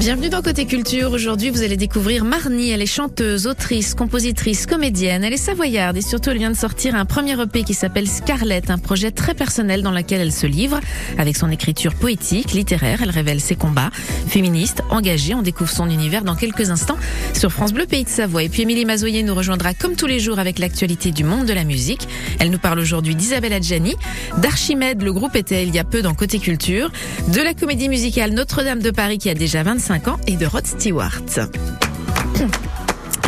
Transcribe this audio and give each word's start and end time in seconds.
Bienvenue 0.00 0.30
dans 0.30 0.40
Côté 0.40 0.64
Culture. 0.64 1.12
Aujourd'hui, 1.12 1.50
vous 1.50 1.62
allez 1.62 1.76
découvrir 1.76 2.24
Marnie. 2.24 2.70
Elle 2.70 2.80
est 2.80 2.86
chanteuse, 2.86 3.46
autrice, 3.46 3.92
compositrice, 3.94 4.64
comédienne. 4.64 5.24
Elle 5.24 5.34
est 5.34 5.36
savoyarde 5.36 5.98
et 5.98 6.00
surtout, 6.00 6.30
elle 6.30 6.38
vient 6.38 6.50
de 6.50 6.56
sortir 6.56 6.94
un 6.94 7.04
premier 7.04 7.38
EP 7.38 7.64
qui 7.64 7.74
s'appelle 7.74 8.08
Scarlett, 8.08 8.70
un 8.70 8.78
projet 8.78 9.10
très 9.10 9.34
personnel 9.34 9.82
dans 9.82 9.90
lequel 9.90 10.22
elle 10.22 10.32
se 10.32 10.46
livre. 10.46 10.80
Avec 11.18 11.36
son 11.36 11.50
écriture 11.50 11.94
poétique, 11.94 12.52
littéraire, 12.52 13.00
elle 13.02 13.10
révèle 13.10 13.42
ses 13.42 13.56
combats. 13.56 13.90
Féministe, 14.26 14.82
engagée, 14.88 15.34
on 15.34 15.42
découvre 15.42 15.70
son 15.70 15.90
univers 15.90 16.24
dans 16.24 16.34
quelques 16.34 16.70
instants 16.70 16.96
sur 17.38 17.52
France 17.52 17.74
Bleu 17.74 17.84
Pays 17.84 18.04
de 18.04 18.08
Savoie. 18.08 18.44
Et 18.44 18.48
puis, 18.48 18.62
Émilie 18.62 18.86
Mazoyer 18.86 19.22
nous 19.22 19.34
rejoindra 19.34 19.74
comme 19.74 19.96
tous 19.96 20.06
les 20.06 20.18
jours 20.18 20.38
avec 20.38 20.58
l'actualité 20.58 21.10
du 21.10 21.24
monde 21.24 21.44
de 21.44 21.52
la 21.52 21.64
musique. 21.64 22.08
Elle 22.38 22.48
nous 22.48 22.58
parle 22.58 22.78
aujourd'hui 22.78 23.16
d'Isabelle 23.16 23.52
Adjani, 23.52 23.96
d'Archimède, 24.38 25.02
le 25.02 25.12
groupe 25.12 25.36
était 25.36 25.62
il 25.62 25.74
y 25.74 25.78
a 25.78 25.84
peu 25.84 26.00
dans 26.00 26.14
Côté 26.14 26.38
Culture, 26.38 26.90
de 27.28 27.42
la 27.42 27.52
comédie 27.52 27.90
musicale 27.90 28.32
Notre-Dame 28.32 28.80
de 28.80 28.90
Paris 28.90 29.18
qui 29.18 29.28
a 29.28 29.34
déjà 29.34 29.62
25 29.62 29.89
ans 29.90 30.18
et 30.26 30.36
de 30.36 30.46
Rod 30.46 30.66
Stewart. 30.66 31.20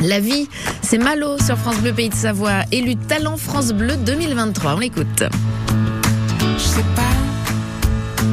La 0.03 0.21
vie, 0.21 0.49
c'est 0.81 0.99
Malo 0.99 1.37
sur 1.39 1.57
France 1.59 1.77
Bleu 1.79 1.93
Pays 1.93 2.09
de 2.09 2.15
Savoie, 2.15 2.63
élu 2.71 2.97
Talent 2.97 3.37
France 3.37 3.73
Bleu 3.73 3.97
2023. 3.97 4.75
On 4.75 4.79
l'écoute. 4.79 5.25
Je 6.57 6.63
sais 6.63 6.85
pas 6.95 7.03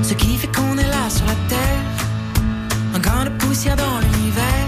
ce 0.03 0.13
qui 0.13 0.37
fait 0.37 0.47
qu'on 0.47 0.77
est 0.77 0.87
là 0.87 1.09
sur 1.09 1.25
la 1.25 1.33
terre. 1.47 1.83
Un 2.95 2.99
grain 2.99 3.25
de 3.25 3.29
poussière 3.31 3.75
dans 3.75 3.99
l'univers. 3.99 4.67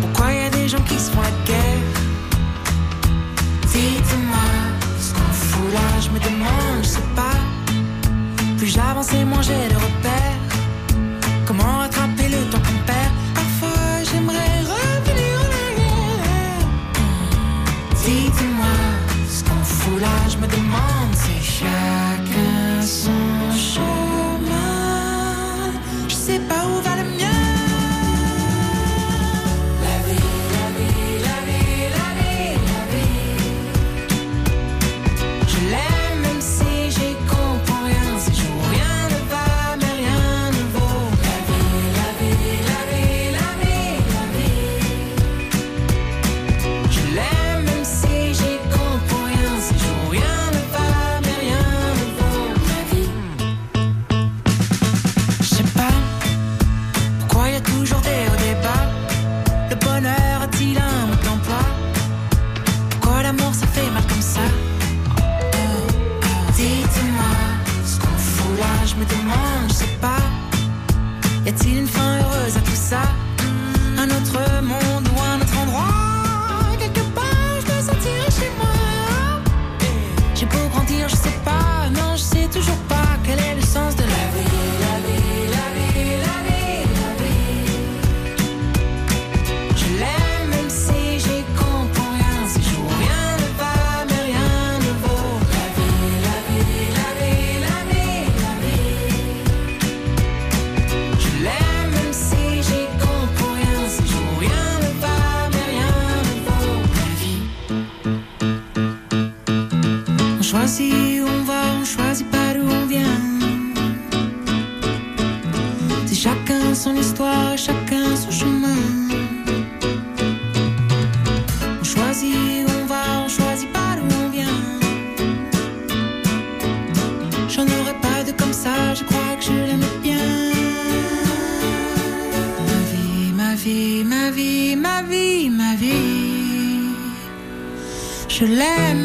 Pourquoi 0.00 0.32
y 0.32 0.46
a 0.46 0.50
des 0.50 0.68
gens 0.68 0.82
qui 0.88 0.94
se 0.94 1.10
font 1.10 1.22
la 1.22 1.30
guerre? 1.46 1.84
Dites-moi 3.62 4.38
ce 5.00 5.12
qu'on 5.12 5.32
fout 5.32 5.72
là, 5.72 6.00
je 6.00 6.10
me 6.10 6.20
demande, 6.20 6.82
je 6.82 6.88
sais 6.88 7.00
pas. 7.16 7.38
Plus 8.58 8.68
j'avance 8.68 9.12
et 9.12 9.24
moins 9.24 9.42
j'ai 9.42 9.68
de 9.68 9.74
repères. 9.74 10.38
Comment 11.46 11.83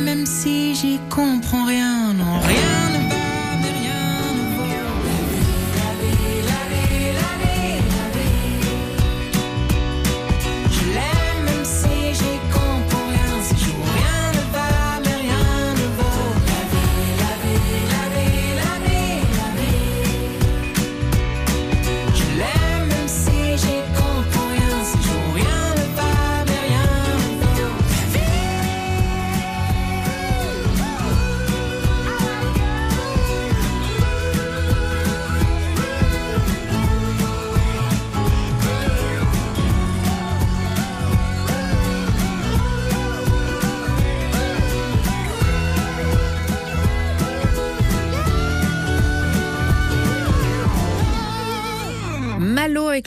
même 0.03 0.25
si 0.25 0.75
j'y 0.75 0.99
comprends 1.09 1.65
rien, 1.65 2.13
non 2.13 2.39
rien 2.39 2.88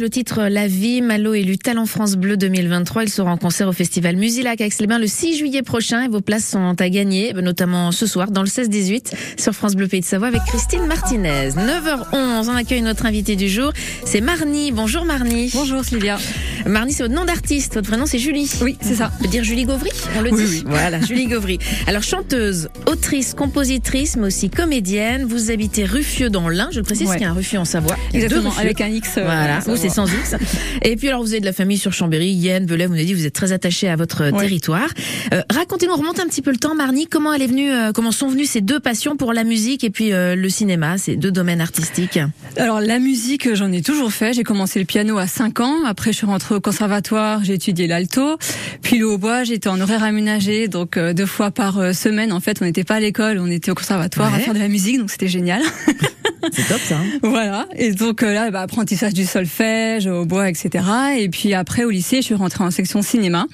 le 0.02 0.10
titre 0.10 0.48
La 0.50 0.66
vie. 0.66 1.00
Malo 1.00 1.32
élu 1.32 1.58
Talent 1.58 1.86
France 1.86 2.16
Bleu 2.16 2.36
2023. 2.36 3.04
Il 3.04 3.08
sera 3.08 3.30
en 3.30 3.36
concert 3.36 3.68
au 3.68 3.72
festival 3.72 4.16
Musilac 4.16 4.60
à 4.60 4.66
Aix-les-Bains 4.66 4.98
le 4.98 5.06
6 5.06 5.36
juillet 5.38 5.62
prochain 5.62 6.02
et 6.02 6.08
vos 6.08 6.20
places 6.20 6.44
sont 6.48 6.74
à 6.80 6.88
gagner, 6.88 7.32
notamment 7.34 7.92
ce 7.92 8.06
soir 8.08 8.32
dans 8.32 8.42
le 8.42 8.48
16-18 8.48 9.12
sur 9.38 9.52
France 9.54 9.76
Bleu 9.76 9.86
Pays 9.86 10.00
de 10.00 10.04
Savoie 10.04 10.26
avec 10.26 10.42
Christine 10.48 10.86
Martinez. 10.86 11.50
9h11, 11.50 12.48
on 12.50 12.56
accueille 12.56 12.82
notre 12.82 13.06
invité 13.06 13.36
du 13.36 13.48
jour. 13.48 13.72
C'est 14.04 14.20
Marnie. 14.20 14.72
Bonjour 14.72 15.04
Marnie. 15.04 15.50
Bonjour 15.54 15.84
Sylvia. 15.84 16.18
Marnie, 16.66 16.92
c'est 16.92 17.04
votre 17.04 17.14
nom 17.14 17.24
d'artiste. 17.24 17.74
Votre 17.74 17.86
prénom, 17.88 18.06
c'est 18.06 18.18
Julie. 18.18 18.50
Oui, 18.60 18.76
c'est 18.80 18.96
ça. 18.96 19.12
On 19.20 19.22
peut 19.22 19.28
dire 19.28 19.44
Julie 19.44 19.64
Gauvry 19.66 19.90
On 20.18 20.20
le 20.22 20.32
Oui, 20.32 20.44
dit 20.44 20.50
oui. 20.50 20.64
Voilà, 20.66 21.00
Julie 21.00 21.26
Gauvry. 21.26 21.58
Alors, 21.86 22.02
chanteuse, 22.02 22.68
autrice, 22.86 23.34
compositrice, 23.34 24.16
mais 24.16 24.26
aussi 24.26 24.50
comédienne. 24.50 25.24
Vous 25.24 25.52
habitez 25.52 25.84
Ruffieux 25.84 26.28
dans 26.30 26.48
l'Ain. 26.48 26.68
Je 26.72 26.78
le 26.78 26.82
précise, 26.84 27.08
Ouais. 27.08 27.16
qu'il 27.18 27.22
y 27.24 27.26
a 27.26 27.30
un 27.30 27.34
Ruffieux 27.34 27.58
en 27.60 27.64
Savoie. 27.64 27.96
Exactement, 28.12 28.52
avec 28.58 28.80
un 28.80 28.88
X. 28.88 29.18
euh, 29.18 29.22
Voilà. 29.24 29.60
Vous 29.60 29.76
c'est 29.76 29.91
sans 29.92 30.06
X. 30.06 30.34
Et 30.82 30.96
puis 30.96 31.08
alors 31.08 31.22
vous 31.22 31.32
avez 31.32 31.40
de 31.40 31.44
la 31.46 31.52
famille 31.52 31.78
sur 31.78 31.92
Chambéry, 31.92 32.30
Yen, 32.30 32.66
Velay, 32.66 32.86
vous 32.86 32.92
nous 32.92 32.98
avez 32.98 33.06
dit 33.06 33.14
vous 33.14 33.26
êtes 33.26 33.34
très 33.34 33.52
attaché 33.52 33.88
à 33.88 33.96
votre 33.96 34.30
Ouais. 34.30 34.40
territoire. 34.40 34.88
Euh, 35.34 35.42
Racontez-nous, 35.50 35.92
on 35.92 35.96
remonte 35.96 36.20
un 36.20 36.26
petit 36.26 36.42
peu 36.42 36.50
le 36.50 36.56
temps, 36.56 36.74
Marnie, 36.74 37.06
comment 37.06 37.32
elle 37.32 37.42
est 37.42 37.46
venue, 37.46 37.70
euh, 37.72 37.92
comment 37.92 38.12
sont 38.12 38.28
venues 38.28 38.46
ces 38.46 38.60
deux 38.60 38.80
passions 38.80 39.16
pour 39.16 39.32
la 39.32 39.44
musique 39.44 39.84
et 39.84 39.90
puis 39.90 40.12
euh, 40.12 40.34
le 40.34 40.48
cinéma, 40.48 40.98
ces 40.98 41.16
deux 41.16 41.30
domaines 41.32 41.60
artistiques 41.60 42.18
Alors 42.56 42.80
la 42.80 42.98
musique, 42.98 43.46
euh, 43.46 43.54
j'en 43.54 43.70
ai 43.72 43.82
toujours 43.82 44.12
fait. 44.12 44.32
J'ai 44.32 44.44
commencé 44.44 44.78
le 44.78 44.84
piano 44.84 45.18
à 45.18 45.26
5 45.26 45.60
ans. 45.60 45.84
Après, 45.86 46.12
je 46.12 46.18
suis 46.18 46.26
rentrée 46.26 46.54
au 46.54 46.60
conservatoire, 46.60 47.44
j'ai 47.44 47.54
étudié 47.54 47.86
l'alto. 47.86 48.36
Puis 48.82 48.98
le 48.98 49.06
hautbois, 49.08 49.44
j'étais 49.44 49.68
en 49.68 49.80
horaire 49.80 50.02
aménagé, 50.04 50.68
donc 50.68 50.96
euh, 50.96 51.12
deux 51.12 51.26
fois 51.26 51.50
par 51.50 51.78
euh, 51.78 51.92
semaine. 51.92 52.32
En 52.32 52.40
fait, 52.40 52.58
on 52.60 52.64
n'était 52.64 52.84
pas 52.84 52.96
à 52.96 53.00
l'école, 53.00 53.38
on 53.38 53.46
était 53.48 53.70
au 53.70 53.74
conservatoire 53.74 54.32
à 54.32 54.38
faire 54.38 54.54
de 54.54 54.58
la 54.58 54.68
musique, 54.68 54.98
donc 54.98 55.10
c'était 55.10 55.28
génial. 55.28 55.62
C'est 56.52 56.68
top 56.68 56.80
ça. 56.80 56.96
hein. 56.98 57.18
voilà. 57.22 57.66
Et 57.76 57.92
donc 57.92 58.22
euh, 58.22 58.32
là, 58.32 58.50
bah, 58.50 58.60
apprentissage 58.62 59.14
du 59.14 59.24
solfège, 59.24 60.06
au 60.06 60.24
bois, 60.24 60.48
etc. 60.48 60.84
Et 61.18 61.28
puis 61.28 61.54
après, 61.54 61.84
au 61.84 61.90
lycée, 61.90 62.16
je 62.16 62.22
suis 62.22 62.34
rentrée 62.34 62.64
en 62.64 62.70
section 62.70 63.02
cinéma. 63.02 63.46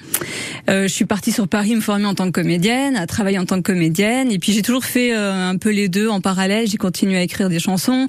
Euh, 0.69 0.83
je 0.83 0.93
suis 0.93 1.05
partie 1.05 1.31
sur 1.31 1.47
Paris 1.47 1.75
me 1.75 1.81
former 1.81 2.05
en 2.05 2.13
tant 2.15 2.25
que 2.25 2.31
comédienne, 2.41 2.95
à 2.95 3.07
travailler 3.07 3.39
en 3.39 3.45
tant 3.45 3.57
que 3.57 3.71
comédienne. 3.71 4.31
Et 4.31 4.39
puis 4.39 4.53
j'ai 4.53 4.61
toujours 4.61 4.85
fait 4.85 5.13
euh, 5.13 5.49
un 5.49 5.57
peu 5.57 5.69
les 5.71 5.89
deux 5.89 6.09
en 6.09 6.21
parallèle. 6.21 6.67
J'ai 6.67 6.77
continué 6.77 7.17
à 7.17 7.21
écrire 7.21 7.49
des 7.49 7.59
chansons. 7.59 8.07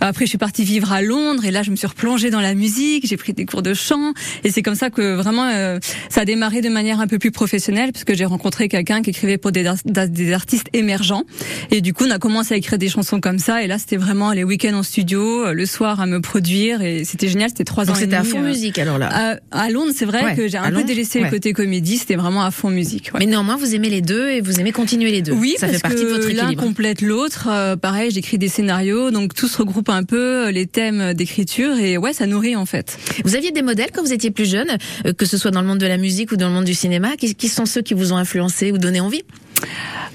Après, 0.00 0.24
je 0.26 0.30
suis 0.30 0.38
partie 0.38 0.64
vivre 0.64 0.92
à 0.92 1.02
Londres 1.02 1.44
et 1.44 1.50
là, 1.50 1.62
je 1.62 1.70
me 1.70 1.76
suis 1.76 1.86
replongée 1.86 2.30
dans 2.30 2.40
la 2.40 2.54
musique. 2.54 3.06
J'ai 3.06 3.16
pris 3.16 3.32
des 3.32 3.46
cours 3.46 3.62
de 3.62 3.74
chant 3.74 4.12
et 4.44 4.50
c'est 4.50 4.62
comme 4.62 4.74
ça 4.74 4.90
que 4.90 5.14
vraiment 5.14 5.48
euh, 5.48 5.78
ça 6.08 6.22
a 6.22 6.24
démarré 6.24 6.60
de 6.60 6.68
manière 6.68 7.00
un 7.00 7.06
peu 7.06 7.18
plus 7.18 7.30
professionnelle 7.30 7.92
parce 7.92 8.04
que 8.04 8.14
j'ai 8.14 8.24
rencontré 8.24 8.68
quelqu'un 8.68 9.02
qui 9.02 9.10
écrivait 9.10 9.38
pour 9.38 9.52
des, 9.52 9.70
des 9.84 10.32
artistes 10.32 10.68
émergents. 10.72 11.24
Et 11.70 11.80
du 11.80 11.92
coup, 11.92 12.04
on 12.06 12.10
a 12.10 12.18
commencé 12.18 12.54
à 12.54 12.56
écrire 12.56 12.78
des 12.78 12.88
chansons 12.88 13.20
comme 13.20 13.38
ça. 13.38 13.62
Et 13.62 13.66
là, 13.66 13.78
c'était 13.78 13.96
vraiment 13.96 14.19
les 14.32 14.44
week-ends 14.44 14.74
en 14.74 14.82
studio, 14.82 15.46
euh, 15.46 15.52
le 15.54 15.66
soir 15.66 16.00
à 16.00 16.06
me 16.06 16.20
produire 16.20 16.82
et 16.82 17.04
c'était 17.04 17.28
génial. 17.28 17.48
C'était 17.48 17.64
trois 17.64 17.90
ans 17.90 17.94
c'était 17.94 18.16
à 18.16 18.22
fond 18.24 18.40
euh, 18.40 18.48
musique 18.48 18.78
alors 18.78 18.98
là. 18.98 19.08
à, 19.10 19.38
à 19.50 19.70
Londres, 19.70 19.92
c'est 19.94 20.04
vrai 20.04 20.22
Ouais, 20.24 20.36
que 20.36 20.46
j'ai 20.48 20.58
un 20.58 20.64
peu 20.68 20.74
Londres, 20.74 20.86
délaissé 20.86 21.18
ouais. 21.18 21.24
le 21.24 21.30
côté 21.30 21.52
comédie. 21.54 21.96
C'était 21.96 22.16
vraiment 22.16 22.42
à 22.42 22.50
fond 22.50 22.68
musique. 22.70 23.10
ouais. 23.14 23.20
Mais 23.20 23.26
néanmoins, 23.26 23.56
vous 23.56 23.74
aimez 23.74 23.88
les 23.88 24.02
deux 24.02 24.28
et 24.28 24.40
vous 24.42 24.60
aimez 24.60 24.72
continuer 24.72 25.10
les 25.10 25.22
deux. 25.22 25.32
Oui, 25.32 25.54
ça 25.58 25.66
parce 25.66 25.78
fait 25.78 25.82
partie 25.82 25.96
que 25.98 26.02
de 26.02 26.08
votre 26.14 26.28
l'un 26.28 26.44
équilibre. 26.44 26.62
complète 26.62 27.00
l'autre. 27.02 27.48
Euh, 27.50 27.76
pareil, 27.76 28.10
j'écris 28.10 28.36
des 28.38 28.48
scénarios, 28.48 29.10
donc 29.10 29.34
tout 29.34 29.48
se 29.48 29.56
regroupe 29.58 29.88
un 29.88 30.02
peu 30.04 30.50
les 30.50 30.66
thèmes 30.66 31.14
d'écriture 31.14 31.78
et 31.78 31.96
ouais, 31.96 32.12
ça 32.12 32.26
nourrit 32.26 32.56
en 32.56 32.66
fait. 32.66 32.98
Vous 33.24 33.34
aviez 33.36 33.50
des 33.52 33.62
modèles 33.62 33.90
quand 33.94 34.02
vous 34.02 34.12
étiez 34.12 34.30
plus 34.30 34.48
jeune, 34.50 34.76
que 35.16 35.24
ce 35.26 35.38
soit 35.38 35.50
dans 35.50 35.62
le 35.62 35.66
monde 35.66 35.78
de 35.78 35.86
la 35.86 35.96
musique 35.96 36.32
ou 36.32 36.36
dans 36.36 36.48
le 36.48 36.54
monde 36.54 36.64
du 36.64 36.74
cinéma, 36.74 37.16
qui, 37.16 37.34
qui 37.34 37.48
sont 37.48 37.64
ceux 37.66 37.80
qui 37.82 37.94
vous 37.94 38.12
ont 38.12 38.16
influencé 38.16 38.72
ou 38.72 38.78
donné 38.78 39.00
envie? 39.00 39.22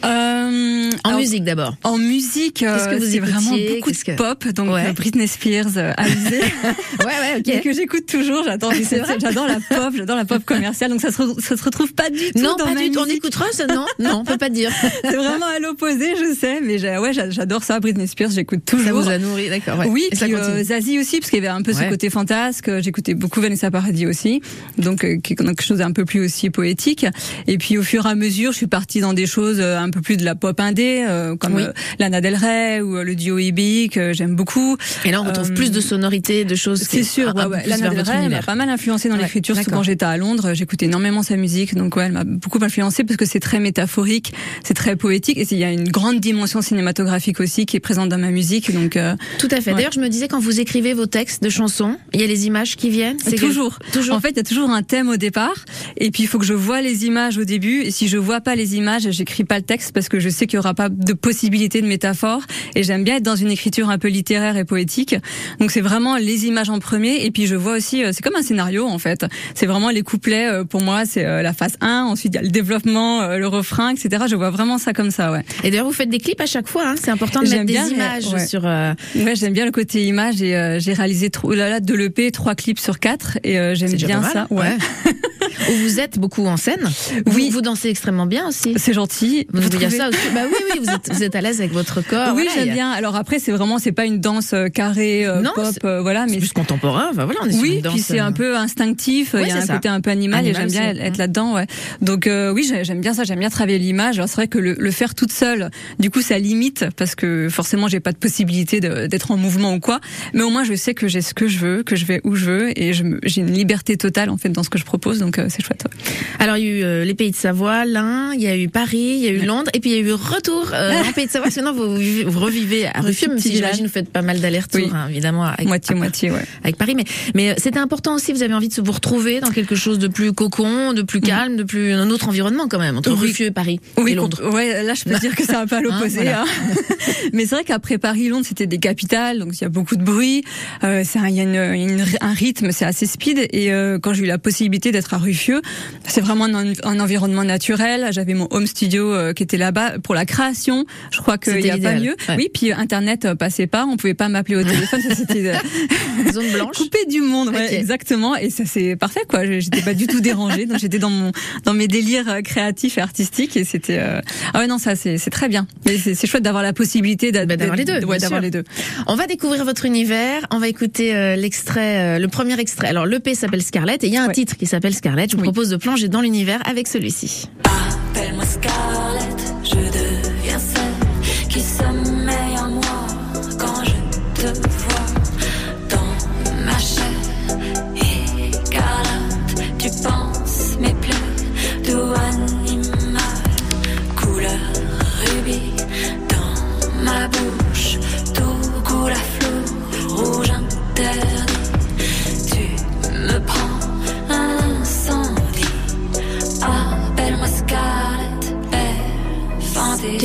Euh, 0.04 0.90
En 1.04 1.10
alors, 1.10 1.20
musique 1.20 1.44
d'abord. 1.44 1.76
En 1.84 1.98
musique, 1.98 2.62
euh, 2.64 2.78
que 2.86 2.96
vous 3.04 3.10
c'est 3.12 3.20
vraiment 3.20 3.52
beaucoup 3.52 3.92
que- 3.92 4.12
de 4.12 4.16
pop, 4.16 4.48
donc 4.50 4.70
Ouais. 4.72 4.88
euh, 4.88 4.94
Britney 4.94 5.28
Spears, 5.28 5.78
euh, 5.78 5.94
Alizé, 5.98 6.40
Ouais, 7.00 7.06
ouais, 7.06 7.42
mais 7.46 7.62
que 7.62 7.74
j'écoute 7.74 8.06
toujours. 8.06 8.44
J'adore, 8.46 8.72
vrai 8.72 9.18
j'adore 9.20 9.48
la 9.48 9.56
pop, 9.56 9.94
j'adore 9.96 10.16
la 10.16 10.26
pop 10.26 10.44
commerciale, 10.46 10.92
donc 10.92 11.02
ça 11.02 11.12
se, 11.12 11.22
re- 11.22 11.40
ça 11.42 11.58
se 11.58 11.64
retrouve 11.64 11.94
pas 11.94 12.10
du 12.10 12.32
tout 12.34 12.40
Non, 12.42 12.56
dans 12.56 12.66
pas 12.66 12.74
ma 12.74 12.82
du 12.82 12.92
tout. 12.92 13.00
On 13.00 13.06
écoutera 13.06 13.46
ça 13.52 13.66
Non, 13.68 13.86
non, 14.00 14.18
on 14.18 14.24
peut 14.24 14.38
pas 14.38 14.50
dire. 14.50 14.72
C'est 15.02 15.16
vraiment 15.16 15.48
à 15.48 15.60
l'opposé, 15.60 16.14
je 16.20 16.36
sais, 16.40 16.62
mais 16.62 16.78
j'ai- 16.78 16.98
ouais, 16.98 17.14
j'a- 17.14 17.30
j'adore 17.32 17.64
ça. 17.64 17.80
Britney 17.80 18.08
Spears, 18.08 18.32
j'écoute 18.32 18.64
toujours. 18.66 18.86
Ça 18.86 18.94
vous 18.94 19.10
a 19.10 19.18
nourri, 19.18 19.50
d'accord. 19.50 19.80
ouais. 19.80 19.88
Oui, 19.90 20.04
Et 20.12 20.16
puis 20.16 20.34
Zazie 20.64 21.00
aussi, 21.00 21.20
parce 21.20 21.30
qu'il 21.32 21.44
y 21.44 21.46
avait 21.48 21.56
un 21.56 21.62
peu 21.62 21.74
Ouais. 21.74 21.86
ce 21.86 21.90
côté 21.90 22.10
fantasque. 22.10 22.70
J'écoutais 22.80 23.14
beaucoup 23.16 23.42
Vanessa 23.42 23.72
Paradis 23.72 24.06
aussi, 24.06 24.42
donc 24.78 25.00
quelque 25.00 25.64
chose 25.64 25.80
d'un 25.80 25.92
peu 25.92 26.06
plus 26.06 26.20
aussi 26.26 26.50
poétique. 26.50 27.06
Et 27.48 27.58
puis 27.58 27.78
au 27.78 27.84
fur 27.84 28.06
et 28.06 28.10
à 28.10 28.16
mesure, 28.16 28.52
je 28.52 28.58
suis 28.58 28.68
partie 28.68 29.00
dans 29.00 29.14
des 29.14 29.26
choses 29.26 29.35
euh, 29.42 29.78
un 29.80 29.90
peu 29.90 30.02
plus 30.02 30.18
de 30.18 30.24
la 30.26 30.36
pop 30.36 30.60
indé, 30.60 31.06
euh, 31.08 31.36
comme 31.36 31.56
Oui. 31.56 31.64
euh, 31.64 31.72
Lana 32.00 32.22
Del 32.22 32.36
Rey 32.36 32.82
ou 32.82 32.96
le 33.04 33.16
duo 33.16 33.38
IBI 33.40 33.90
que 33.90 34.14
j'aime 34.14 34.36
beaucoup. 34.36 34.78
Et 35.04 35.12
là, 35.12 35.22
on 35.22 35.26
retrouve 35.26 35.54
plus 35.54 35.72
de 35.72 35.82
sonorités, 35.82 36.46
de 36.46 36.56
choses. 36.56 36.82
C'est 36.82 37.04
sûr, 37.04 37.30
un 37.38 37.48
ouais, 37.50 37.58
ouais. 37.58 37.68
Lana 37.68 37.90
Del 37.90 38.02
Rey 38.02 38.30
m'a 38.30 38.42
pas 38.42 38.56
mal 38.56 38.70
influencé 38.70 39.10
dans 39.10 39.16
Ouais, 39.16 39.22
l'écriture, 39.24 39.56
quand 39.70 39.84
j'étais 39.84 40.06
à 40.06 40.18
Londres. 40.18 40.54
J'écoutais 40.54 40.86
énormément 40.86 41.24
sa 41.24 41.36
musique, 41.38 41.76
donc 41.76 41.96
ouais, 41.96 42.06
elle 42.06 42.12
m'a 42.12 42.24
beaucoup 42.24 42.60
influencé 42.62 43.04
parce 43.04 43.18
que 43.18 43.26
c'est 43.26 43.40
très 43.40 43.60
métaphorique, 43.60 44.34
c'est 44.64 44.74
très 44.74 44.96
poétique, 44.96 45.38
et 45.38 45.48
il 45.52 45.58
y 45.58 45.64
a 45.64 45.72
une 45.72 45.90
grande 45.90 46.20
dimension 46.20 46.62
cinématographique 46.62 47.40
aussi 47.40 47.66
qui 47.66 47.78
est 47.78 47.80
présente 47.80 48.10
dans 48.10 48.18
ma 48.18 48.32
musique, 48.32 48.74
donc 48.74 48.96
euh, 48.98 49.16
Tout 49.40 49.48
à 49.52 49.62
fait. 49.62 49.72
Ouais. 49.72 49.78
D'ailleurs, 49.78 49.92
je 49.94 50.00
me 50.00 50.10
disais 50.10 50.28
quand 50.28 50.40
vous 50.40 50.60
écrivez 50.60 50.94
vos 50.94 51.06
textes 51.06 51.44
de 51.44 51.50
chansons, 51.50 51.98
il 52.14 52.22
y 52.22 52.24
a 52.24 52.28
les 52.28 52.46
images 52.48 52.76
qui 52.76 52.90
viennent. 52.90 53.18
C'est 53.24 53.36
toujours. 53.36 53.80
quel- 53.80 53.92
Toujours. 53.92 54.16
En 54.16 54.20
fait, 54.20 54.32
il 54.32 54.38
y 54.38 54.40
a 54.40 54.44
toujours 54.44 54.70
un 54.70 54.84
thème 54.84 55.10
au 55.10 55.18
départ, 55.18 55.66
et 55.98 56.12
puis 56.12 56.24
il 56.24 56.28
faut 56.28 56.40
que 56.40 56.46
je 56.46 56.54
vois 56.54 56.82
les 56.82 57.06
images 57.06 57.38
au 57.38 57.44
début. 57.46 57.82
Et 57.82 57.92
si 57.92 58.08
je 58.08 58.18
vois 58.18 58.42
pas 58.42 58.56
les 58.56 58.76
images, 58.76 59.10
j'écris 59.26 59.44
pas 59.44 59.58
le 59.58 59.64
texte 59.64 59.92
parce 59.92 60.08
que 60.08 60.20
je 60.20 60.30
sais 60.30 60.46
qu'il 60.46 60.58
y 60.58 60.60
aura 60.60 60.74
pas 60.76 60.90
de 60.90 61.14
possibilité 61.14 61.82
de 61.82 61.88
métaphore. 61.88 62.42
Et 62.76 62.84
j'aime 62.84 63.04
bien 63.04 63.16
être 63.18 63.24
dans 63.24 63.36
une 63.36 63.50
écriture 63.50 63.90
un 63.90 63.98
peu 63.98 64.08
littéraire 64.08 64.56
et 64.58 64.66
poétique. 64.66 65.16
Donc 65.60 65.72
c'est 65.72 65.82
vraiment 65.82 66.18
les 66.18 66.46
images 66.46 66.70
en 66.70 66.78
premier, 66.80 67.26
et 67.26 67.32
puis 67.32 67.48
je 67.48 67.56
vois 67.56 67.74
aussi, 67.78 68.04
euh, 68.04 68.12
c'est 68.14 68.22
comme 68.22 68.36
un 68.36 68.44
scénario 68.44 68.86
en 68.86 69.00
fait. 69.00 69.26
C'est 69.56 69.66
vraiment 69.66 69.90
les 69.90 70.04
couplets. 70.04 70.48
euh, 70.48 70.64
Pour 70.64 70.82
moi, 70.84 71.06
c'est 71.06 71.26
euh, 71.26 71.42
la 71.42 71.54
phase 71.54 71.76
1. 71.82 72.04
Ensuite, 72.04 72.34
il 72.34 72.36
y 72.36 72.40
a 72.40 72.44
le 72.44 72.50
développement, 72.50 73.28
le 73.36 73.48
refrain, 73.48 73.90
etc. 73.90 74.26
Je 74.30 74.36
vois 74.36 74.52
vraiment 74.52 74.78
ça 74.78 74.94
comme 74.94 75.10
ça, 75.12 75.32
ouais. 75.32 75.44
Et 75.64 75.72
d'ailleurs, 75.72 75.88
vous 75.88 75.94
faites 75.94 76.10
des 76.10 76.20
clips 76.20 76.42
à 76.42 76.46
chaque 76.46 76.68
fois. 76.68 76.84
Hein. 76.90 76.96
C'est 77.02 77.12
important 77.12 77.42
de 77.42 77.50
mettre 77.50 77.66
des 77.66 77.74
images 77.94 78.28
ouais. 78.28 78.46
sur. 78.46 78.66
euh, 78.66 78.94
Ouais, 79.16 79.36
j'aime 79.36 79.54
bien 79.54 79.66
le 79.66 79.72
côté 79.72 80.04
image 80.06 80.42
et 80.42 80.56
euh, 80.56 80.80
j'ai 80.80 80.94
réalisé 80.94 81.32
là, 81.50 81.70
là, 81.70 81.80
de 81.80 81.94
l'EP, 81.96 82.32
trois 82.32 82.54
clips 82.56 82.80
sur 82.80 83.00
quatre 83.00 83.40
et 83.44 83.58
euh, 83.60 83.74
j'aime 83.76 83.94
bien 83.94 84.20
mal. 84.22 84.32
ça. 84.32 84.48
Ouais. 84.52 84.76
Où 85.70 85.74
vous 85.84 86.00
êtes 86.00 86.20
beaucoup 86.20 86.46
en 86.46 86.58
scène. 86.58 86.90
Oui. 87.34 87.48
Vous, 87.48 87.56
vous 87.56 87.62
dansez 87.62 87.90
extrêmement 87.90 88.26
bien 88.26 88.48
aussi. 88.48 88.74
C'est 88.78 88.94
gentil. 88.94 89.48
Vous 89.54 89.62
nous 89.62 89.70
dire 89.70 89.92
ça 89.92 90.10
aussi. 90.10 90.18
Bah 90.34 90.42
oui, 90.50 90.58
oui, 90.74 90.80
vous 90.84 90.90
êtes, 90.92 91.14
vous 91.14 91.24
êtes 91.24 91.36
à 91.36 91.42
l'aise 91.42 91.60
avec 91.60 91.72
votre 91.72 92.02
corps. 92.06 92.34
oui, 92.36 92.44
voilà, 92.46 92.52
j'aime 92.60 92.70
a- 92.70 92.74
bien. 92.74 92.92
Alors 92.92 93.16
après, 93.16 93.40
c'est 93.40 93.52
vraiment, 93.52 93.80
c'est 93.80 93.92
pas 93.92 94.06
une 94.06 94.20
danse 94.20 94.54
euh, 94.54 94.68
carrée 94.68 95.26
euh, 95.26 95.42
Non, 95.42 95.52
pop, 95.56 95.66
euh, 95.84 96.02
voilà, 96.02 96.26
mais 96.26 96.38
plus 96.38 96.52
contemporain. 96.54 97.08
Enfin, 97.12 97.26
voilà, 97.26 97.40
on 97.44 97.48
est 97.48 97.52
sur 97.54 97.62
oui, 97.62 97.76
une 97.76 97.82
danse, 97.82 97.94
puis 97.94 98.02
c'est 98.02 98.20
un 98.20 98.32
peu 98.32 98.56
instinctif. 98.58 99.36
Il 99.40 99.48
y 99.48 99.52
a 99.52 99.58
un 99.58 99.62
ça. 99.62 99.74
côté 99.76 99.88
un 99.88 100.02
peu 100.02 100.10
animal, 100.10 100.46
et 100.48 100.54
j'aime 100.54 100.68
bien 100.70 100.90
être 100.96 101.18
là-dedans. 101.18 101.54
Ouais. 101.56 101.68
Donc 102.02 102.28
euh, 102.28 102.52
oui, 102.52 102.66
j'ai- 102.68 102.84
j'aime 102.84 103.02
bien 103.02 103.14
ça. 103.14 103.24
J'aime 103.24 103.40
bien 103.40 103.50
travailler 103.50 103.78
l'image. 103.80 104.16
Alors 104.18 104.28
c'est 104.30 104.36
vrai 104.36 104.48
que 104.48 104.58
le, 104.60 104.76
le 104.78 104.92
faire 104.92 105.16
toute 105.16 105.32
seule, 105.32 105.70
du 106.00 106.10
coup, 106.10 106.22
ça 106.22 106.38
limite 106.40 106.86
parce 106.98 107.16
que 107.16 107.48
forcément, 107.50 107.88
j'ai 107.88 108.00
pas 108.00 108.12
de 108.12 108.18
possibilité 108.18 108.80
d'être 108.80 109.32
en 109.32 109.38
mouvement 109.38 109.74
ou 109.76 109.80
quoi. 109.80 110.00
Mais 110.34 110.42
au 110.44 110.50
moins, 110.50 110.64
je 110.64 110.74
sais 110.76 110.94
que 110.94 111.08
j'ai 111.08 111.22
ce 111.22 111.34
que 111.34 111.48
je 111.48 111.60
veux, 111.60 111.84
que 111.84 111.96
je 111.96 112.06
vais 112.06 112.22
où 112.24 112.36
je 112.36 112.46
veux, 112.46 112.80
et 112.80 112.94
j'ai 112.94 113.42
une 113.42 113.52
liberté 113.54 113.96
totale 113.98 114.30
en 114.30 114.38
fait 114.38 114.50
dans 114.50 114.64
ce 114.64 114.70
que 114.70 114.78
je 114.78 114.86
propose. 114.86 115.20
Donc 115.20 115.35
euh, 115.40 115.48
c'est 115.50 115.64
chouette. 115.64 115.84
ouais. 115.86 116.14
Alors, 116.40 116.58
il 116.58 116.66
y 116.66 116.68
a 116.68 116.72
eu 116.72 116.84
euh, 116.84 117.06
les 117.06 117.14
pays 117.14 117.32
de 117.32 117.36
Savoie, 117.36 117.86
l'Ain, 117.86 118.32
il 118.34 118.42
y 118.42 118.48
a 118.48 118.58
eu 118.58 118.68
Paris, 118.70 118.98
il 119.18 119.24
y 119.24 119.28
a 119.28 119.32
eu 119.32 119.46
Londres, 119.46 119.72
et 119.74 119.80
puis 119.80 119.92
il 119.92 119.96
y 119.96 120.00
a 120.00 120.02
eu 120.04 120.14
retour 120.14 120.70
euh, 120.74 120.92
en 121.10 121.12
pays 121.14 121.26
de 121.26 121.32
Savoie. 121.32 121.48
Maintenant, 121.56 121.74
vous, 121.74 121.98
vous 122.30 122.40
revivez 122.40 122.86
à 122.88 123.02
Ruffieux, 123.02 123.30
même 123.30 123.40
si 123.40 123.54
j'imagine 123.56 123.86
vous 123.86 123.92
faites 123.92 124.10
pas 124.10 124.22
mal 124.22 124.40
d'allers-retours, 124.40 124.82
Oui. 124.82 124.92
hein, 124.94 125.08
évidemment, 125.10 125.44
avec, 125.46 125.68
Moitié 125.68 125.96
moitié, 125.96 126.32
ouais. 126.32 126.44
avec 126.64 126.78
Paris. 126.78 126.94
Mais, 126.96 127.06
mais 127.34 127.56
c'était 127.58 127.80
important 127.80 128.16
aussi, 128.16 128.34
vous 128.34 128.44
avez 128.44 128.54
envie 128.54 128.70
de 128.70 128.82
vous 128.82 128.92
retrouver 128.92 129.40
dans 129.40 129.50
quelque 129.52 129.76
chose 129.76 130.00
de 130.00 130.08
plus 130.08 130.34
cocon, 130.34 130.94
de 130.94 131.02
plus 131.02 131.22
calme, 131.22 131.56
de 131.56 131.64
plus 131.64 131.94
un 131.94 132.10
autre 132.10 132.28
environnement 132.28 132.68
quand 132.68 132.80
même, 132.80 132.98
entre 132.98 133.12
Oui. 133.14 133.28
Ruffieux 133.28 133.48
et 133.48 133.52
Paris 133.52 133.80
Oui, 133.98 134.12
et 134.12 134.16
Londres. 134.16 134.42
ouais, 134.54 134.84
là 134.84 134.94
je 134.94 135.04
peux 135.04 135.18
dire 135.20 135.36
que 135.36 135.44
un 135.56 135.68
peu 135.68 135.78
à 135.78 135.82
l'opposé. 135.82 136.16
voilà. 136.24 136.42
hein. 136.42 136.46
Mais 137.34 137.46
c'est 137.46 137.56
vrai 137.56 137.64
qu'après 137.64 137.98
Paris, 137.98 138.28
Londres, 138.30 138.46
c'était 138.48 138.68
des 138.68 138.78
capitales, 138.80 139.40
donc 139.40 139.50
il 139.58 139.62
y 139.62 139.66
a 139.66 139.70
beaucoup 139.70 139.96
de 139.96 140.04
bruit. 140.04 140.44
Euh, 140.84 141.04
c'est 141.06 141.20
il 141.30 141.36
y 141.36 141.40
a 141.40 141.44
une- 141.44 141.56
une- 141.90 142.06
un 142.22 142.34
rythme, 142.34 142.72
c'est 142.72 142.84
assez 142.86 143.06
speed. 143.06 143.48
Et 143.54 143.72
euh, 143.72 144.00
quand 144.00 144.14
j'ai 144.14 144.24
eu 144.24 144.28
la 144.28 144.38
possibilité 144.38 144.92
d'être 144.92 145.14
à 145.14 145.18
Ruffieux, 145.26 145.62
c'est 146.08 146.22
vraiment 146.22 146.46
un, 146.46 146.74
un 146.84 147.00
environnement 147.00 147.44
naturel. 147.44 148.08
J'avais 148.12 148.34
mon 148.34 148.48
home 148.52 148.68
studio 148.68 149.12
euh, 149.14 149.34
qui 149.34 149.44
était 149.44 149.58
là-bas 149.58 150.00
pour 150.04 150.16
la 150.16 150.26
création. 150.26 150.86
Je 151.12 151.18
crois 151.20 151.38
qu'il 151.38 151.56
n'y 151.58 151.70
a 151.70 151.78
pas 151.78 151.94
l'idéal. 151.94 152.02
mieux. 152.02 152.16
Ouais. 152.30 152.36
Oui, 152.38 152.50
puis 152.54 152.72
Internet 152.72 153.26
euh, 153.26 153.36
passait 153.36 153.68
pas, 153.68 153.86
on 153.86 153.98
pouvait 153.98 154.14
pas 154.14 154.30
m'appeler 154.30 154.56
au 154.58 154.64
téléphone. 154.72 155.02
c'était 155.16 155.50
euh, 155.50 155.56
Zone 156.32 156.50
blanche. 156.54 156.78
coupé 156.78 157.00
du 157.10 157.22
monde, 157.22 157.50
ouais, 157.50 157.74
exactement. 157.76 158.36
Et 158.36 158.50
ça 158.50 158.64
c'est 158.66 158.96
parfait, 158.96 159.22
quoi. 159.28 159.46
J'étais 159.46 159.82
pas 159.82 159.94
du 159.94 160.08
tout 160.08 160.22
dérangée, 160.22 160.66
donc 160.66 160.80
j'étais 160.80 161.00
dans 161.00 161.10
mon 161.10 161.32
dans 161.66 161.74
mes 161.74 161.88
délires 161.88 162.42
créatifs 162.44 162.98
et 162.98 163.02
artistiques, 163.02 163.58
et 163.58 163.64
c'était 163.64 163.98
euh... 164.00 164.22
ah 164.54 164.60
ouais 164.60 164.68
non 164.68 164.78
ça 164.78 164.96
c'est 164.96 165.18
très 165.30 165.50
bien. 165.50 165.68
Mais 165.86 165.98
c'est 165.98 166.28
chouette 166.28 166.44
d'avoir 166.44 166.64
la 166.64 166.74
possibilité 166.74 167.32
Bah, 167.32 167.46
d'avoir 167.46 167.76
les 167.76 167.86
deux, 167.86 167.94
ouais, 167.94 168.00
bien 168.02 168.18
d'avoir 168.18 168.30
sûr. 168.30 168.42
les 168.42 168.52
deux. 168.52 168.64
On 169.08 169.16
va 169.16 169.28
découvrir 169.28 169.66
votre 169.66 169.86
univers. 169.86 170.46
On 170.52 170.60
va 170.60 170.68
écouter 170.68 171.16
euh, 171.16 171.36
l'extrait, 171.36 172.16
euh, 172.18 172.20
le 172.20 172.28
premier 172.28 172.60
extrait. 172.60 172.88
Alors 172.88 173.06
l'EP 173.06 173.34
s'appelle 173.36 173.64
Scarlett 173.64 174.04
et 174.04 174.08
il 174.08 174.14
y 174.14 174.18
a 174.18 174.24
un 174.24 174.30
titre 174.30 174.56
qui 174.58 174.66
s'appelle 174.66 174.94
Scarlett. 174.94 175.15
Je 175.18 175.36
vous 175.36 175.42
Oui. 175.42 175.44
propose 175.44 175.70
de 175.70 175.78
plonger 175.78 176.08
dans 176.10 176.22
l'univers 176.22 176.60
avec 176.66 176.88
celui-ci. 176.88 177.50
Appelle-moi 177.64 178.46
Scarlett, 178.46 179.35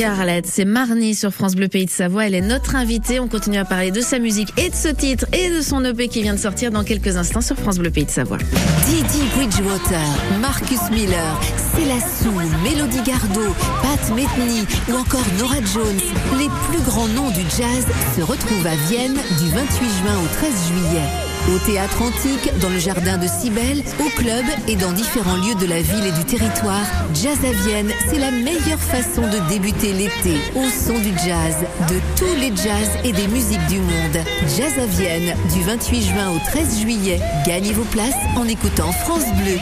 Scarlett, 0.01 0.47
c'est 0.47 0.65
Marnie 0.65 1.13
sur 1.13 1.31
France 1.31 1.55
Bleu 1.55 1.67
Pays 1.67 1.85
de 1.85 1.91
Savoie. 1.91 2.25
Elle 2.25 2.33
est 2.33 2.41
notre 2.41 2.75
invitée. 2.75 3.19
On 3.19 3.27
continue 3.27 3.59
à 3.59 3.65
parler 3.65 3.91
de 3.91 4.01
sa 4.01 4.17
musique 4.17 4.51
et 4.57 4.71
de 4.71 4.73
ce 4.73 4.87
titre 4.87 5.27
et 5.31 5.51
de 5.51 5.61
son 5.61 5.85
EP 5.85 6.07
qui 6.07 6.23
vient 6.23 6.33
de 6.33 6.39
sortir 6.39 6.71
dans 6.71 6.83
quelques 6.83 7.17
instants 7.17 7.41
sur 7.41 7.55
France 7.55 7.77
Bleu 7.77 7.91
Pays 7.91 8.05
de 8.05 8.09
Savoie. 8.09 8.39
Didi 8.87 9.21
Bridgewater, 9.35 10.39
Marcus 10.41 10.89
Miller, 10.89 11.39
Célassou, 11.75 12.31
Mélodie 12.63 13.03
Gardot, 13.03 13.53
Pat 13.83 14.15
Metheny 14.15 14.65
ou 14.89 14.95
encore 14.95 15.27
Nora 15.37 15.61
Jones. 15.71 16.01
Les 16.39 16.49
plus 16.71 16.83
grands 16.83 17.07
noms 17.09 17.29
du 17.29 17.41
jazz 17.55 17.85
se 18.17 18.23
retrouvent 18.23 18.65
à 18.65 18.75
Vienne 18.89 19.13
du 19.13 19.49
28 19.49 19.85
juin 20.01 20.17
au 20.17 20.27
13 20.35 20.67
juillet. 20.67 21.30
Au 21.49 21.57
théâtre 21.65 22.01
antique, 22.03 22.51
dans 22.61 22.69
le 22.69 22.77
jardin 22.77 23.17
de 23.17 23.27
Cybèle, 23.27 23.83
au 23.99 24.09
club 24.15 24.45
et 24.67 24.75
dans 24.75 24.91
différents 24.91 25.37
lieux 25.37 25.55
de 25.55 25.65
la 25.65 25.81
ville 25.81 26.05
et 26.05 26.11
du 26.11 26.23
territoire, 26.23 26.85
Jazz 27.15 27.39
à 27.43 27.51
Vienne, 27.67 27.91
c'est 28.07 28.19
la 28.19 28.29
meilleure 28.29 28.79
façon 28.79 29.21
de 29.23 29.49
débuter 29.49 29.91
l'été 29.91 30.37
au 30.55 30.69
son 30.69 30.99
du 30.99 31.09
jazz, 31.25 31.55
de 31.89 31.99
tous 32.15 32.39
les 32.39 32.55
jazz 32.55 32.89
et 33.03 33.11
des 33.11 33.27
musiques 33.27 33.65
du 33.67 33.79
monde. 33.79 34.23
Jazz 34.55 34.73
à 34.77 34.85
Vienne, 34.85 35.35
du 35.53 35.63
28 35.63 36.01
juin 36.03 36.29
au 36.29 36.37
13 36.51 36.81
juillet. 36.81 37.19
Gagnez 37.45 37.73
vos 37.73 37.85
places 37.85 38.13
en 38.35 38.47
écoutant 38.47 38.91
France 38.91 39.25
Bleu. 39.41 39.57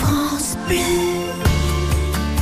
France 0.00 0.56
Bleu. 0.68 0.76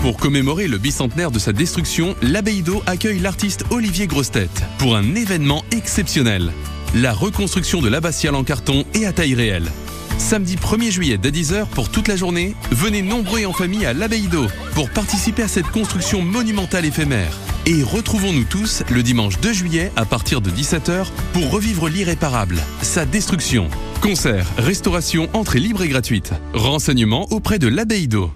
Pour 0.03 0.19
commémorer 0.19 0.69
le 0.69 0.77
bicentenaire 0.77 1.31
de 1.31 1.39
sa 1.39 1.53
destruction, 1.53 2.15
l'abbaye 2.21 2.63
d'eau 2.63 2.83
accueille 2.87 3.19
l'artiste 3.19 3.65
Olivier 3.71 4.07
Grostet 4.07 4.51
pour 4.79 4.95
un 4.95 5.15
événement 5.15 5.65
exceptionnel. 5.73 6.53
La 6.95 7.13
reconstruction 7.13 7.81
de 7.81 7.89
l'abbatiale 7.89 8.35
en 8.35 8.45
carton 8.45 8.85
et 8.95 9.07
à 9.07 9.13
taille 9.13 9.35
réelle. 9.35 9.71
Samedi 10.19 10.57
1er 10.57 10.91
juillet 10.91 11.19
dès 11.19 11.31
10h 11.31 11.67
pour 11.67 11.91
toute 11.91 12.09
la 12.09 12.17
journée, 12.17 12.55
venez 12.71 13.03
nombreux 13.03 13.41
et 13.41 13.47
en 13.47 13.53
famille 13.53 13.85
à 13.85 13.93
l'abbaye 13.93 14.29
d'eau 14.29 14.47
pour 14.75 14.89
participer 14.91 15.43
à 15.43 15.49
cette 15.49 15.67
construction 15.67 16.23
monumentale 16.23 16.87
éphémère. 16.87 17.37
Et 17.67 17.83
retrouvons-nous 17.83 18.45
tous 18.45 18.83
le 18.91 19.03
dimanche 19.03 19.41
2 19.41 19.53
juillet 19.53 19.93
à 19.97 20.05
partir 20.05 20.41
de 20.41 20.51
17h 20.51 21.07
pour 21.33 21.51
revivre 21.51 21.89
l'irréparable, 21.89 22.59
sa 22.81 23.05
destruction. 23.05 23.69
Concert, 24.01 24.47
restauration, 24.57 25.29
entrée 25.33 25.61
libre 25.61 25.83
et 25.83 25.89
gratuite. 25.89 26.33
Renseignements 26.55 27.27
auprès 27.33 27.59
de 27.59 27.69
l'abbaye 27.69 28.09
d'eau. 28.09 28.31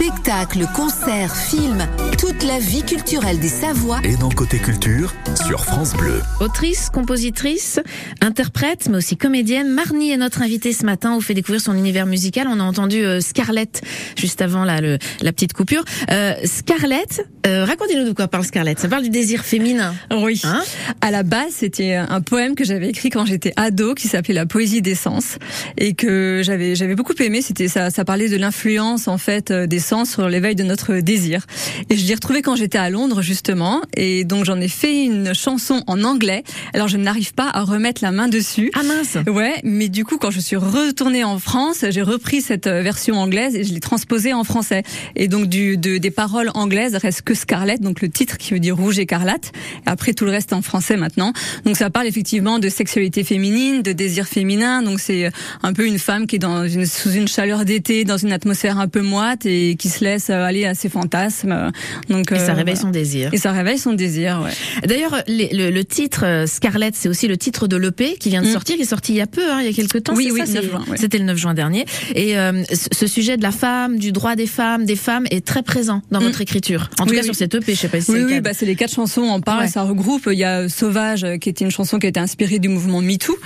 Spectacles, 0.00 0.66
concerts, 0.74 1.36
films, 1.36 1.86
toute 2.18 2.42
la 2.44 2.58
vie 2.58 2.82
culturelle 2.82 3.38
des 3.38 3.50
Savoies 3.50 4.00
Et 4.02 4.16
dans 4.16 4.30
Côté 4.30 4.58
Culture, 4.58 5.12
sur 5.46 5.62
France 5.62 5.92
Bleu. 5.92 6.22
Autrice, 6.40 6.88
compositrice, 6.88 7.80
interprète, 8.22 8.88
mais 8.88 8.96
aussi 8.96 9.18
comédienne, 9.18 9.68
Marnie 9.68 10.10
est 10.10 10.16
notre 10.16 10.40
invitée 10.40 10.72
ce 10.72 10.86
matin. 10.86 11.12
On 11.12 11.14
vous 11.16 11.20
fait 11.20 11.34
découvrir 11.34 11.60
son 11.60 11.74
univers 11.74 12.06
musical. 12.06 12.48
On 12.48 12.60
a 12.60 12.62
entendu 12.62 13.04
euh, 13.04 13.20
Scarlett 13.20 13.82
juste 14.16 14.40
avant 14.40 14.64
là, 14.64 14.80
le, 14.80 14.96
la 15.20 15.32
petite 15.34 15.52
coupure. 15.52 15.84
Euh, 16.10 16.32
Scarlett, 16.44 17.28
euh, 17.46 17.64
racontez-nous 17.64 18.04
de 18.04 18.12
quoi 18.12 18.28
parle 18.28 18.44
Scarlett. 18.44 18.78
Ça 18.78 18.88
parle 18.88 19.02
du 19.02 19.10
désir 19.10 19.44
féminin. 19.44 19.94
Oui. 20.10 20.40
Hein 20.44 20.62
à 21.00 21.10
la 21.10 21.22
base, 21.22 21.52
c'était 21.52 21.94
un 21.94 22.20
poème 22.20 22.54
que 22.54 22.64
j'avais 22.64 22.88
écrit 22.88 23.10
quand 23.10 23.24
j'étais 23.24 23.52
ado, 23.56 23.94
qui 23.94 24.08
s'appelait 24.08 24.34
La 24.34 24.46
poésie 24.46 24.82
des 24.82 24.94
sens, 24.94 25.38
et 25.78 25.94
que 25.94 26.42
j'avais 26.44 26.74
j'avais 26.74 26.94
beaucoup 26.94 27.14
aimé. 27.20 27.42
C'était 27.42 27.68
ça, 27.68 27.90
ça 27.90 28.04
parlait 28.04 28.28
de 28.28 28.36
l'influence 28.36 29.08
en 29.08 29.18
fait 29.18 29.50
euh, 29.50 29.66
des 29.66 29.78
sens 29.78 30.10
sur 30.10 30.28
l'éveil 30.28 30.54
de 30.54 30.64
notre 30.64 30.96
désir. 30.96 31.46
Et 31.88 31.96
je 31.96 32.06
l'ai 32.06 32.14
retrouvé 32.14 32.42
quand 32.42 32.56
j'étais 32.56 32.78
à 32.78 32.90
Londres 32.90 33.22
justement, 33.22 33.80
et 33.96 34.24
donc 34.24 34.44
j'en 34.44 34.60
ai 34.60 34.68
fait 34.68 35.04
une 35.04 35.34
chanson 35.34 35.82
en 35.86 36.04
anglais. 36.04 36.44
Alors 36.74 36.88
je 36.88 36.96
n'arrive 36.96 37.34
pas 37.34 37.48
à 37.52 37.62
remettre 37.62 38.02
la 38.02 38.12
main 38.12 38.28
dessus. 38.28 38.70
Ah 38.74 38.82
mince. 38.82 39.16
Ouais, 39.26 39.60
mais 39.64 39.88
du 39.88 40.04
coup, 40.04 40.18
quand 40.18 40.30
je 40.30 40.40
suis 40.40 40.56
retournée 40.56 41.24
en 41.24 41.38
France, 41.38 41.84
j'ai 41.88 42.02
repris 42.02 42.42
cette 42.42 42.66
euh, 42.66 42.82
version 42.82 43.16
anglaise 43.16 43.54
et 43.56 43.64
je 43.64 43.72
l'ai 43.72 43.80
transposée 43.80 44.32
en 44.34 44.44
français. 44.44 44.82
Et 45.16 45.28
donc, 45.28 45.46
du, 45.48 45.76
de, 45.76 45.98
des 45.98 46.10
paroles 46.10 46.50
anglaises 46.54 46.96
reste 46.96 47.22
que 47.30 47.34
Scarlett, 47.36 47.80
donc 47.80 48.00
le 48.02 48.08
titre 48.08 48.38
qui 48.38 48.52
veut 48.54 48.58
dire 48.58 48.76
rouge 48.76 48.98
écarlate. 48.98 49.52
Et 49.86 49.88
après, 49.88 50.14
tout 50.14 50.24
le 50.24 50.32
reste 50.32 50.52
en 50.52 50.62
français 50.62 50.96
maintenant. 50.96 51.32
Donc, 51.64 51.76
ça 51.76 51.88
parle 51.90 52.08
effectivement 52.08 52.58
de 52.58 52.68
sexualité 52.68 53.22
féminine, 53.22 53.82
de 53.82 53.92
désir 53.92 54.26
féminin. 54.26 54.82
Donc, 54.82 54.98
c'est 54.98 55.30
un 55.62 55.72
peu 55.72 55.86
une 55.86 56.00
femme 56.00 56.26
qui 56.26 56.36
est 56.36 56.38
dans 56.40 56.66
une, 56.66 56.86
sous 56.86 57.12
une 57.12 57.28
chaleur 57.28 57.64
d'été, 57.64 58.02
dans 58.04 58.16
une 58.16 58.32
atmosphère 58.32 58.80
un 58.80 58.88
peu 58.88 59.00
moite 59.02 59.46
et 59.46 59.76
qui 59.76 59.88
se 59.88 60.02
laisse 60.04 60.28
aller 60.28 60.64
à 60.64 60.74
ses 60.74 60.88
fantasmes. 60.88 61.70
Donc, 62.08 62.32
Et 62.32 62.38
ça 62.40 62.50
euh, 62.50 62.54
réveille 62.54 62.76
son 62.76 62.90
désir. 62.90 63.30
Et 63.32 63.36
ça 63.38 63.52
réveille 63.52 63.78
son 63.78 63.92
désir, 63.92 64.42
ouais. 64.44 64.88
D'ailleurs, 64.88 65.22
le, 65.28 65.70
le 65.70 65.84
titre 65.84 66.24
euh, 66.24 66.46
Scarlett, 66.46 66.94
c'est 66.96 67.08
aussi 67.08 67.28
le 67.28 67.36
titre 67.36 67.68
de 67.68 67.76
l'EP 67.76 68.16
qui 68.18 68.28
vient 68.30 68.42
de 68.42 68.48
Mm. 68.48 68.52
sortir, 68.52 68.74
qui 68.76 68.82
est 68.82 68.86
sorti 68.86 69.12
il 69.12 69.16
y 69.18 69.20
a 69.20 69.26
peu, 69.28 69.48
hein, 69.52 69.58
il 69.60 69.66
y 69.66 69.68
a 69.68 69.72
quelques 69.72 70.02
temps. 70.02 70.14
Oui, 70.16 70.30
oui, 70.32 70.40
ça, 70.40 70.46
9 70.54 70.64
c'est- 70.64 70.68
juin, 70.70 70.84
ouais. 70.88 70.96
C'était 70.96 71.18
le 71.18 71.24
9 71.24 71.36
juin 71.36 71.54
dernier. 71.54 71.84
Et 72.16 72.36
euh, 72.38 72.64
ce 72.72 73.06
sujet 73.06 73.36
de 73.36 73.42
la 73.42 73.52
femme, 73.52 73.98
du 73.98 74.10
droit 74.10 74.34
des 74.34 74.46
femmes, 74.48 74.84
des 74.84 74.96
femmes, 74.96 75.26
est 75.30 75.44
très 75.46 75.62
présent 75.62 76.02
dans 76.10 76.20
Mm. 76.20 76.24
votre 76.24 76.40
écriture. 76.40 76.90
En 76.98 77.04
tout 77.04 77.10
Oui, 77.10 77.16
cas 77.20 77.28
oui. 77.28 77.34
sur 77.34 77.34
cette 77.34 77.54
EP, 77.54 77.74
je 77.74 77.80
sais 77.80 77.88
pas 77.88 78.00
si 78.00 78.06
c'est 78.12 78.24
Oui, 78.24 78.40
bah, 78.40 78.50
c'est 78.54 78.66
les 78.66 78.76
quatre 78.76 78.94
chansons 78.94 79.22
en 79.22 79.40
parlent, 79.40 79.60
Ouais. 79.62 79.68
ça 79.68 79.82
regroupe. 79.82 80.28
Il 80.30 80.38
y 80.38 80.44
a 80.44 80.68
Sauvage, 80.68 81.24
euh, 81.24 81.36
qui 81.38 81.48
était 81.48 81.64
une 81.64 81.70
chanson 81.70 81.98
qui 81.98 82.06
a 82.06 82.08
été 82.08 82.20
inspirée 82.20 82.58
du 82.58 82.68
mouvement 82.68 83.00
MeToo. 83.00 83.36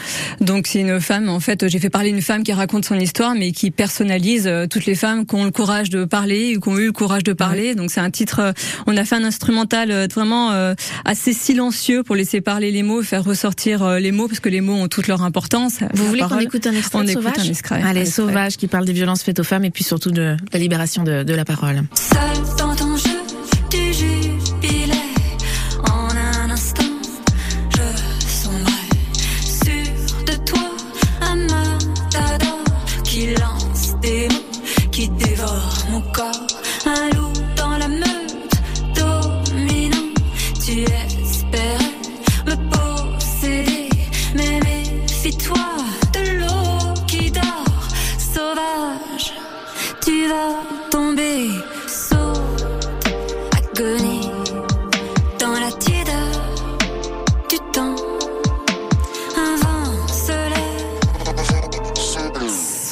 Donc 0.41 0.67
c'est 0.67 0.81
une 0.81 1.01
femme, 1.01 1.29
en 1.29 1.41
fait, 1.41 1.69
j'ai 1.69 1.79
fait 1.79 1.91
parler 1.91 2.11
une 2.11 2.23
femme 2.23 2.43
qui 2.43 2.53
raconte 2.53 2.85
son 2.85 2.99
histoire, 2.99 3.35
mais 3.35 3.53
qui 3.53 3.71
personnalise 3.71 4.47
euh, 4.47 4.67
toutes 4.67 4.87
les 4.87 4.95
femmes 4.95 5.27
qui 5.27 5.35
ont 5.35 5.45
le 5.45 5.51
courage 5.51 5.91
de 5.91 6.05
parler 6.05 6.57
ou 6.57 6.61
qui 6.61 6.69
ont 6.69 6.79
eu 6.79 6.87
le 6.87 6.93
courage 6.93 7.25
de 7.25 7.33
parler. 7.33 7.75
Donc 7.75 7.91
c'est 7.91 8.01
un 8.01 8.11
titre, 8.11 8.41
euh, 8.41 8.53
on 8.87 8.97
a 8.97 9.05
fait 9.05 9.17
un 9.17 9.25
instrumental 9.25 9.91
euh, 9.91 10.07
vraiment 10.13 10.53
euh, 10.53 10.75
assez 11.05 11.33
silencieux 11.33 12.03
pour 12.03 12.15
laisser 12.17 12.41
parler 12.41 12.71
les 12.71 12.83
mots, 12.83 13.03
faire 13.03 13.25
ressortir 13.25 13.83
euh, 13.83 13.99
les 13.99 14.13
mots, 14.13 14.29
parce 14.29 14.41
que 14.41 14.49
les 14.49 14.61
mots 14.61 14.75
ont 14.75 14.89
toute 14.89 15.09
leur 15.09 15.23
importance. 15.23 15.79
Vous 15.95 16.05
La 16.05 16.09
voulez 16.11 16.21
qu'on 16.23 16.39
écoute 16.39 16.67
un 16.67 16.73
extrait 16.73 16.99
On 16.99 17.05
de 17.05 17.11
écoute 17.11 17.23
Sauvage 17.25 17.47
un 17.47 17.51
extrait, 17.51 17.75
Allez, 17.77 17.85
un 17.87 18.03
extrait. 18.03 18.23
Sauvage 18.23 18.57
qui 18.57 18.67
parle 18.67 18.85
des 18.85 18.93
violences 18.93 19.23
faites 19.23 19.41
aux 19.41 19.45
femmes 19.45 19.65
et 19.65 19.71
puis 19.71 19.85
surtout 19.85 20.11
de 20.11 20.37
la 20.53 20.59
libération 20.59 21.03
de, 21.05 21.23
de 21.23 21.35
la 21.35 21.45
parole. 21.45 21.83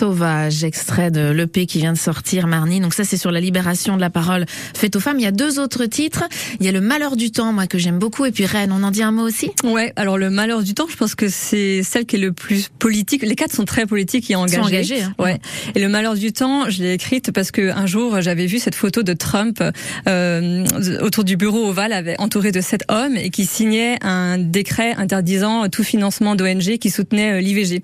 eso 0.03 0.12
Sauvage, 0.23 0.63
extrait 0.63 1.11
de 1.11 1.33
l'EP 1.33 1.67
qui 1.67 1.79
vient 1.79 1.93
de 1.93 1.99
sortir, 1.99 2.47
Marnie. 2.47 2.79
Donc 2.79 2.95
ça, 2.95 3.03
c'est 3.03 3.17
sur 3.17 3.33
la 3.33 3.41
libération 3.41 3.97
de 3.97 4.01
la 4.01 4.09
parole 4.09 4.47
faite 4.73 4.95
aux 4.95 5.01
femmes. 5.01 5.19
Il 5.19 5.25
y 5.25 5.27
a 5.27 5.33
deux 5.33 5.59
autres 5.59 5.87
titres. 5.87 6.23
Il 6.61 6.67
y 6.67 6.69
a 6.69 6.73
Le 6.73 6.81
Malheur 6.81 7.17
du 7.17 7.33
temps, 7.33 7.53
moi, 7.53 7.67
que 7.67 7.77
j'aime 7.77 7.99
beaucoup. 7.99 8.25
Et 8.25 8.31
puis 8.31 8.47
Rennes, 8.47 8.73
on 8.73 8.85
en 8.85 8.93
dit 8.93 9.03
un 9.03 9.11
mot 9.11 9.25
aussi? 9.25 9.51
Ouais, 9.65 9.93
alors 9.97 10.19
le 10.19 10.31
malheur 10.31 10.63
du 10.63 10.75
temps, 10.75 10.87
je 10.89 10.97
pense 10.97 11.17
que 11.17 11.29
c'est 11.29 11.83
celle 11.83 12.07
qui 12.07 12.15
est 12.15 12.19
le 12.21 12.33
plus 12.33 12.69
politique. 12.79 13.23
Les 13.23 13.35
quatre 13.35 13.53
sont 13.53 13.65
très 13.65 13.85
politiques 13.85 14.31
et 14.31 14.37
engagées. 14.37 14.57
Sont 14.57 14.69
engagées, 14.69 15.03
hein. 15.03 15.15
Ouais. 15.19 15.41
Et 15.75 15.81
le 15.81 15.89
malheur 15.89 16.15
du 16.15 16.33
temps, 16.33 16.71
je 16.71 16.85
l'ai 16.85 16.93
écrite 16.93 17.33
parce 17.33 17.51
que 17.51 17.73
un 17.73 17.87
jour 17.87 18.21
j'avais 18.21 18.47
vu 18.47 18.61
cette 18.61 18.77
photo 18.77 19.03
de 19.03 19.15
Trump 19.15 19.61
euh, 20.07 20.65
autour 21.01 21.25
du 21.25 21.37
bureau 21.37 21.67
ovale, 21.67 21.93
avec, 21.93 22.21
entouré 22.21 22.53
de 22.53 22.61
sept 22.61 22.85
hommes 22.89 23.17
et 23.17 23.31
qui 23.31 23.45
signait 23.45 23.99
un 24.03 24.39
décret 24.39 24.95
interdisant 24.97 25.69
tout 25.69 25.83
financement 25.83 26.37
d'ONG 26.37 26.79
qui 26.79 26.91
soutenait 26.91 27.33
euh, 27.33 27.41
l'IVG. 27.41 27.83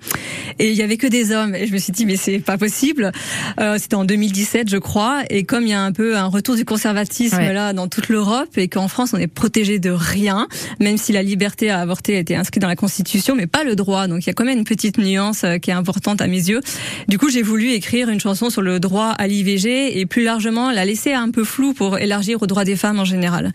Et 0.59 0.69
il 0.69 0.75
y 0.75 0.83
avait 0.83 0.97
que 0.97 1.07
des 1.07 1.33
hommes. 1.33 1.53
Et 1.53 1.67
je 1.67 1.73
me 1.73 1.79
suis 1.79 1.91
dit 1.91 2.05
mais 2.05 2.15
c'est 2.15 2.28
pas 2.37 2.59
possible. 2.59 3.11
Euh, 3.59 3.77
C'était 3.79 3.95
en 3.95 4.05
2017, 4.05 4.69
je 4.69 4.77
crois. 4.77 5.23
Et 5.31 5.43
comme 5.45 5.63
il 5.63 5.69
y 5.69 5.73
a 5.73 5.81
un 5.81 5.91
peu 5.91 6.15
un 6.15 6.27
retour 6.27 6.55
du 6.55 6.65
conservatisme 6.65 7.37
Ouais. 7.37 7.51
là 7.53 7.73
dans 7.73 7.87
toute 7.87 8.09
l'Europe 8.09 8.57
et 8.57 8.67
qu'en 8.67 8.87
France 8.87 9.13
on 9.13 9.17
est 9.17 9.25
protégé 9.27 9.79
de 9.79 9.89
rien, 9.89 10.47
même 10.79 10.97
si 10.97 11.11
la 11.13 11.23
liberté 11.23 11.69
à 11.71 11.79
avorter 11.79 12.15
a 12.17 12.19
été 12.19 12.35
inscrite 12.35 12.61
dans 12.61 12.67
la 12.67 12.75
Constitution, 12.75 13.35
mais 13.35 13.47
pas 13.47 13.63
le 13.63 13.75
droit. 13.75 14.07
Donc 14.07 14.23
il 14.23 14.27
y 14.27 14.29
a 14.29 14.33
quand 14.33 14.45
même 14.45 14.59
une 14.59 14.63
petite 14.65 14.97
nuance 14.99 15.43
euh, 15.43 15.57
qui 15.57 15.71
est 15.71 15.73
importante 15.73 16.21
à 16.21 16.27
mes 16.27 16.37
yeux. 16.49 16.61
Du 17.07 17.17
coup, 17.17 17.29
j'ai 17.29 17.41
voulu 17.41 17.71
écrire 17.71 18.09
une 18.09 18.19
chanson 18.19 18.49
sur 18.49 18.61
le 18.61 18.79
droit 18.79 19.07
à 19.17 19.27
l'IVG 19.27 19.97
et 19.99 20.05
plus 20.05 20.23
largement 20.23 20.69
la 20.71 20.85
laisser 20.85 21.13
un 21.13 21.31
peu 21.31 21.43
floue 21.43 21.73
pour 21.73 21.97
élargir 21.97 22.41
aux 22.43 22.47
droits 22.47 22.65
des 22.65 22.75
femmes 22.75 22.99
en 22.99 23.05
général. 23.05 23.51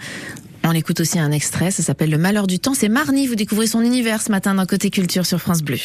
On 0.66 0.72
écoute 0.72 1.00
aussi 1.00 1.18
un 1.18 1.30
extrait, 1.30 1.70
ça 1.70 1.82
s'appelle 1.82 2.10
Le 2.10 2.16
Malheur 2.16 2.46
du 2.46 2.58
temps. 2.58 2.72
C'est 2.72 2.88
Marnie, 2.88 3.26
vous 3.26 3.34
découvrez 3.34 3.66
son 3.66 3.82
univers 3.82 4.22
ce 4.22 4.30
matin 4.30 4.54
dans 4.54 4.64
Côté 4.64 4.88
Culture 4.88 5.26
sur 5.26 5.38
France 5.38 5.62
Bleu. 5.62 5.76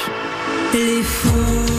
Les 0.74 1.01
fous 1.03 1.78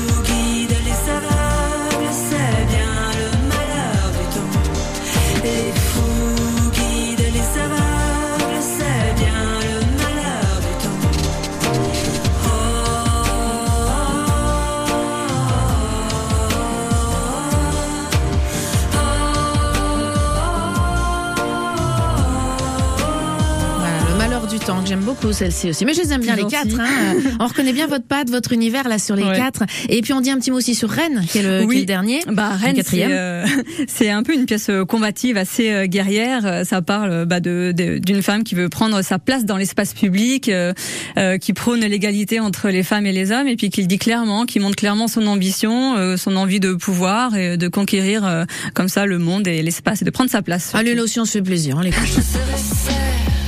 temps, 24.65 24.83
que 24.83 24.89
j'aime 24.89 25.01
beaucoup 25.01 25.33
celle-ci 25.33 25.71
aussi. 25.71 25.85
Mais 25.85 25.95
je 25.95 26.03
les 26.03 26.13
aime 26.13 26.21
bien 26.21 26.35
les 26.37 26.43
gentil. 26.43 26.55
quatre. 26.57 26.81
hein. 26.81 27.15
On 27.41 27.47
reconnaît 27.47 27.73
bien 27.73 27.87
votre 27.87 28.05
patte, 28.05 28.31
votre 28.31 28.53
univers 28.53 28.89
là 28.89 28.99
sur 28.99 29.17
les 29.17 29.25
Ouais. 29.25 29.37
quatre. 29.37 29.63
Et 29.89 30.01
puis 30.03 30.13
on 30.13 30.21
dit 30.21 30.31
un 30.31 30.39
petit 30.39 30.51
mot 30.51 30.57
aussi 30.59 30.75
sur 30.75 30.89
Rennes, 30.91 31.25
qui 31.29 31.39
est 31.39 31.43
le, 31.43 31.67
qui 31.67 31.77
est 31.77 31.81
le 31.81 31.85
dernier. 31.87 32.21
Bah, 32.27 32.51
Rennes, 32.51 32.71
c'est 32.77 32.83
quatrième. 32.83 33.11
euh, 33.13 33.45
c'est 33.89 34.11
un 34.11 34.23
peu 34.23 34.35
une 34.35 34.47
pièce 34.47 34.69
euh, 34.71 34.85
combative, 34.85 35.37
assez 35.37 35.71
euh, 35.71 35.87
guerrière. 35.87 36.45
Euh, 36.47 36.65
Ça 36.65 36.83
parle 36.83 37.25
bah, 37.27 37.41
de 37.41 37.73
d'une 38.03 38.23
femme 38.23 38.45
qui 38.45 38.55
veut 38.55 38.69
prendre 38.69 39.03
sa 39.03 39.19
place 39.19 39.45
dans 39.45 39.57
l'espace 39.57 39.93
public, 39.95 40.49
euh, 40.49 40.73
euh, 41.19 41.39
qui 41.39 41.53
prône 41.53 41.81
l'égalité 41.81 42.41
entre 42.41 42.69
les 42.71 42.83
femmes 42.83 43.07
et 43.07 43.13
les 43.13 43.31
hommes, 43.33 43.47
et 43.49 43.57
puis 43.57 43.71
qui 43.71 43.81
le 43.83 43.87
dit 43.87 43.99
clairement, 43.99 44.47
qui 44.47 44.59
montre 44.61 44.77
clairement 44.77 45.09
son 45.09 45.27
ambition, 45.27 45.97
euh, 45.97 46.17
son 46.17 46.37
envie 46.37 46.61
de 46.61 46.75
pouvoir 46.75 47.37
et 47.37 47.57
de 47.57 47.69
conquérir 47.69 48.25
euh, 48.27 48.45
comme 48.75 48.89
ça 48.89 49.07
le 49.07 49.19
monde 49.19 49.47
et 49.47 49.63
l'espace 49.63 50.03
et 50.03 50.05
de 50.05 50.11
prendre 50.11 50.31
sa 50.31 50.43
place. 50.43 50.71
Allez, 50.75 50.95
on 51.01 51.25
se 51.25 51.31
fait 51.33 51.43
plaisir, 51.43 51.77
on 51.77 51.81
l'écoute. 51.81 52.09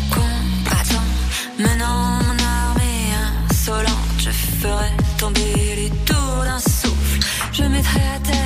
menant 1.58 2.22
mon 2.24 2.38
armée 2.38 3.12
insolente. 3.50 4.18
Je 4.18 4.30
ferai 4.30 4.90
tomber 5.18 5.76
les 5.76 5.90
tours 6.04 6.44
d'un 6.44 6.58
souffle. 6.58 7.20
Je 7.52 7.64
mettrai 7.64 8.00
à 8.00 8.18
terre 8.20 8.41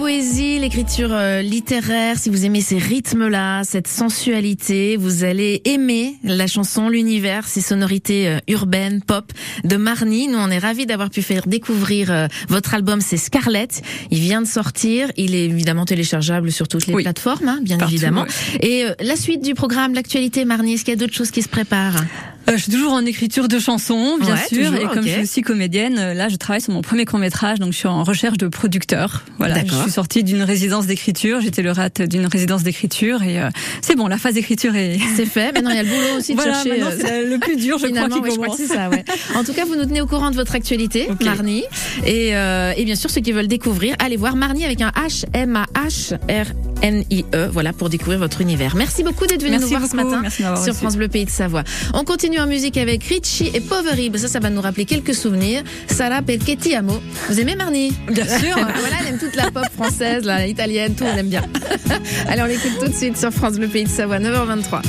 poésie, 0.00 0.58
l'écriture 0.58 1.12
euh, 1.12 1.42
littéraire, 1.42 2.16
si 2.18 2.30
vous 2.30 2.46
aimez 2.46 2.62
ces 2.62 2.78
rythmes-là, 2.78 3.64
cette 3.64 3.86
sensualité, 3.86 4.96
vous 4.96 5.24
allez 5.24 5.60
aimer 5.66 6.14
la 6.24 6.46
chanson, 6.46 6.88
l'univers, 6.88 7.46
ces 7.46 7.60
sonorités 7.60 8.26
euh, 8.26 8.38
urbaines, 8.48 9.02
pop 9.02 9.30
de 9.62 9.76
Marnie. 9.76 10.26
Nous, 10.28 10.38
on 10.38 10.48
est 10.50 10.58
ravis 10.58 10.86
d'avoir 10.86 11.10
pu 11.10 11.20
faire 11.20 11.46
découvrir 11.46 12.10
euh, 12.10 12.28
votre 12.48 12.72
album, 12.72 13.02
c'est 13.02 13.18
Scarlett. 13.18 13.82
Il 14.10 14.20
vient 14.20 14.40
de 14.40 14.46
sortir. 14.46 15.12
Il 15.18 15.34
est 15.34 15.44
évidemment 15.44 15.84
téléchargeable 15.84 16.50
sur 16.50 16.66
toutes 16.66 16.86
les 16.86 16.94
Oui. 16.94 17.02
plateformes, 17.02 17.48
hein, 17.48 17.58
bien 17.60 17.76
Partout, 17.76 17.92
évidemment. 17.92 18.24
Et 18.62 18.86
la 19.00 19.16
suite 19.16 19.42
du 19.42 19.52
programme, 19.52 19.92
l'actualité, 19.92 20.46
Marnie, 20.46 20.74
est-ce 20.74 20.84
qu'il 20.86 20.94
y 20.94 20.96
a 20.96 21.00
d'autres 21.00 21.12
choses 21.14 21.30
qui 21.30 21.42
se 21.42 21.48
préparent? 21.50 22.02
Euh, 22.50 22.56
je 22.56 22.62
suis 22.62 22.72
toujours 22.72 22.92
en 22.92 23.04
écriture 23.06 23.46
de 23.46 23.58
chansons, 23.60 24.18
bien 24.20 24.34
Ouais, 24.34 24.48
sûr, 24.48 24.66
toujours, 24.70 24.74
et 24.90 24.92
comme 24.94 25.06
je 25.06 25.12
suis 25.12 25.22
aussi 25.22 25.42
comédienne, 25.42 25.98
euh, 25.98 26.14
là 26.14 26.28
je 26.28 26.34
travaille 26.36 26.60
sur 26.60 26.72
mon 26.72 26.82
premier 26.82 27.04
court 27.04 27.18
métrage, 27.20 27.60
donc 27.60 27.72
je 27.72 27.78
suis 27.78 27.86
en 27.88 28.02
recherche 28.02 28.38
de 28.38 28.48
producteur. 28.48 29.22
Voilà, 29.38 29.64
je 29.64 29.72
suis 29.72 29.90
sortie 29.90 30.24
d'une 30.24 30.42
résidence 30.42 30.86
d'écriture, 30.86 31.40
j'étais 31.40 31.62
lauréate 31.62 32.02
d'une 32.02 32.26
résidence 32.26 32.62
d'écriture, 32.64 33.22
et 33.22 33.40
euh, 33.40 33.50
c'est 33.82 33.94
bon, 33.94 34.08
la 34.08 34.18
phase 34.18 34.34
d'écriture 34.34 34.74
est. 34.74 34.98
C'est 35.16 35.26
fait. 35.26 35.52
Maintenant, 35.52 35.70
il 35.70 35.76
y 35.76 35.78
a 35.78 35.82
le 35.82 35.88
boulot 35.88 36.18
aussi 36.18 36.32
de 36.34 36.40
voilà, 36.40 36.54
chercher. 36.62 36.82
c'est 36.98 37.24
le 37.24 37.38
plus 37.38 37.56
dur, 37.56 37.78
je 37.78 37.86
crois, 37.86 38.08
qui 38.08 38.18
ouais, 38.20 38.30
je 38.30 38.36
crois 38.36 38.56
que 38.56 38.56
commence. 38.56 38.76
ça. 38.76 38.88
Ouais. 38.88 39.04
En 39.36 39.44
tout 39.44 39.52
cas, 39.52 39.64
vous 39.64 39.76
nous 39.76 39.84
tenez 39.84 40.00
au 40.00 40.06
courant 40.06 40.30
de 40.30 40.36
votre 40.36 40.54
actualité. 40.54 41.08
Marnie. 41.22 41.64
Et, 42.06 42.34
euh, 42.36 42.72
et 42.76 42.84
bien 42.84 42.94
sûr, 42.94 43.10
ceux 43.10 43.20
qui 43.20 43.32
veulent 43.32 43.48
découvrir, 43.48 43.96
allez 43.98 44.16
voir 44.16 44.36
Marnie 44.36 44.64
avec 44.64 44.80
un 44.80 44.90
H 44.90 45.24
M 45.34 45.56
A 45.56 45.66
H 45.86 46.14
R 46.28 46.46
N 46.82 47.04
I 47.10 47.24
E. 47.34 47.48
Voilà 47.52 47.72
pour 47.72 47.90
découvrir 47.90 48.18
votre 48.18 48.40
univers. 48.40 48.74
Merci 48.76 49.02
beaucoup 49.02 49.26
d'être 49.26 49.42
venu 49.42 49.58
nous 49.58 49.68
voir 49.68 49.86
ce 49.86 49.96
matin 49.96 50.22
sur. 50.30 50.74
France 50.74 50.96
Bleu 50.96 51.08
Pays 51.08 51.24
de 51.26 51.30
Savoie. 51.30 51.64
On 51.92 52.04
continue 52.04 52.39
en 52.40 52.46
musique 52.46 52.78
avec 52.78 53.04
Richie 53.04 53.50
et 53.52 53.60
Poverib. 53.60 54.16
Ça, 54.16 54.28
ça 54.28 54.40
va 54.40 54.50
nous 54.50 54.60
rappeler 54.60 54.84
quelques 54.86 55.14
souvenirs. 55.14 55.62
Sarah 55.86 56.22
perché 56.22 56.56
ti 56.56 56.74
amo. 56.74 57.00
Vous 57.28 57.38
aimez 57.38 57.54
Marnie? 57.56 57.92
Bien 58.08 58.26
sûr. 58.26 58.56
Voilà, 58.80 58.96
elle 59.00 59.14
aime 59.14 59.18
toute 59.18 59.36
la 59.36 59.50
pop 59.50 59.66
française, 59.74 60.24
la 60.24 60.46
italienne, 60.46 60.94
tout, 60.94 61.04
on 61.04 61.16
aime 61.16 61.28
bien. 61.28 61.42
Allez, 62.28 62.42
on 62.42 62.46
l'écoute 62.46 62.78
tout 62.80 62.88
de 62.88 62.94
suite 62.94 63.16
sur 63.16 63.30
France 63.30 63.54
Bleu 63.54 63.68
Pays 63.68 63.84
de 63.84 63.88
Savoie, 63.88 64.18
9h23. 64.18 64.80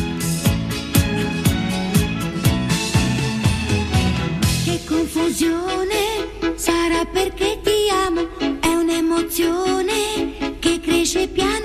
Che 4.65 4.79
confusione 4.87 6.03
sarà 6.55 7.05
perché 7.11 7.59
ti 7.63 7.89
amo, 8.07 8.27
è 8.61 8.73
un'emozione 8.73 10.55
che 10.59 10.79
cresce 10.79 11.27
piano 11.27 11.51
piano, 11.51 11.60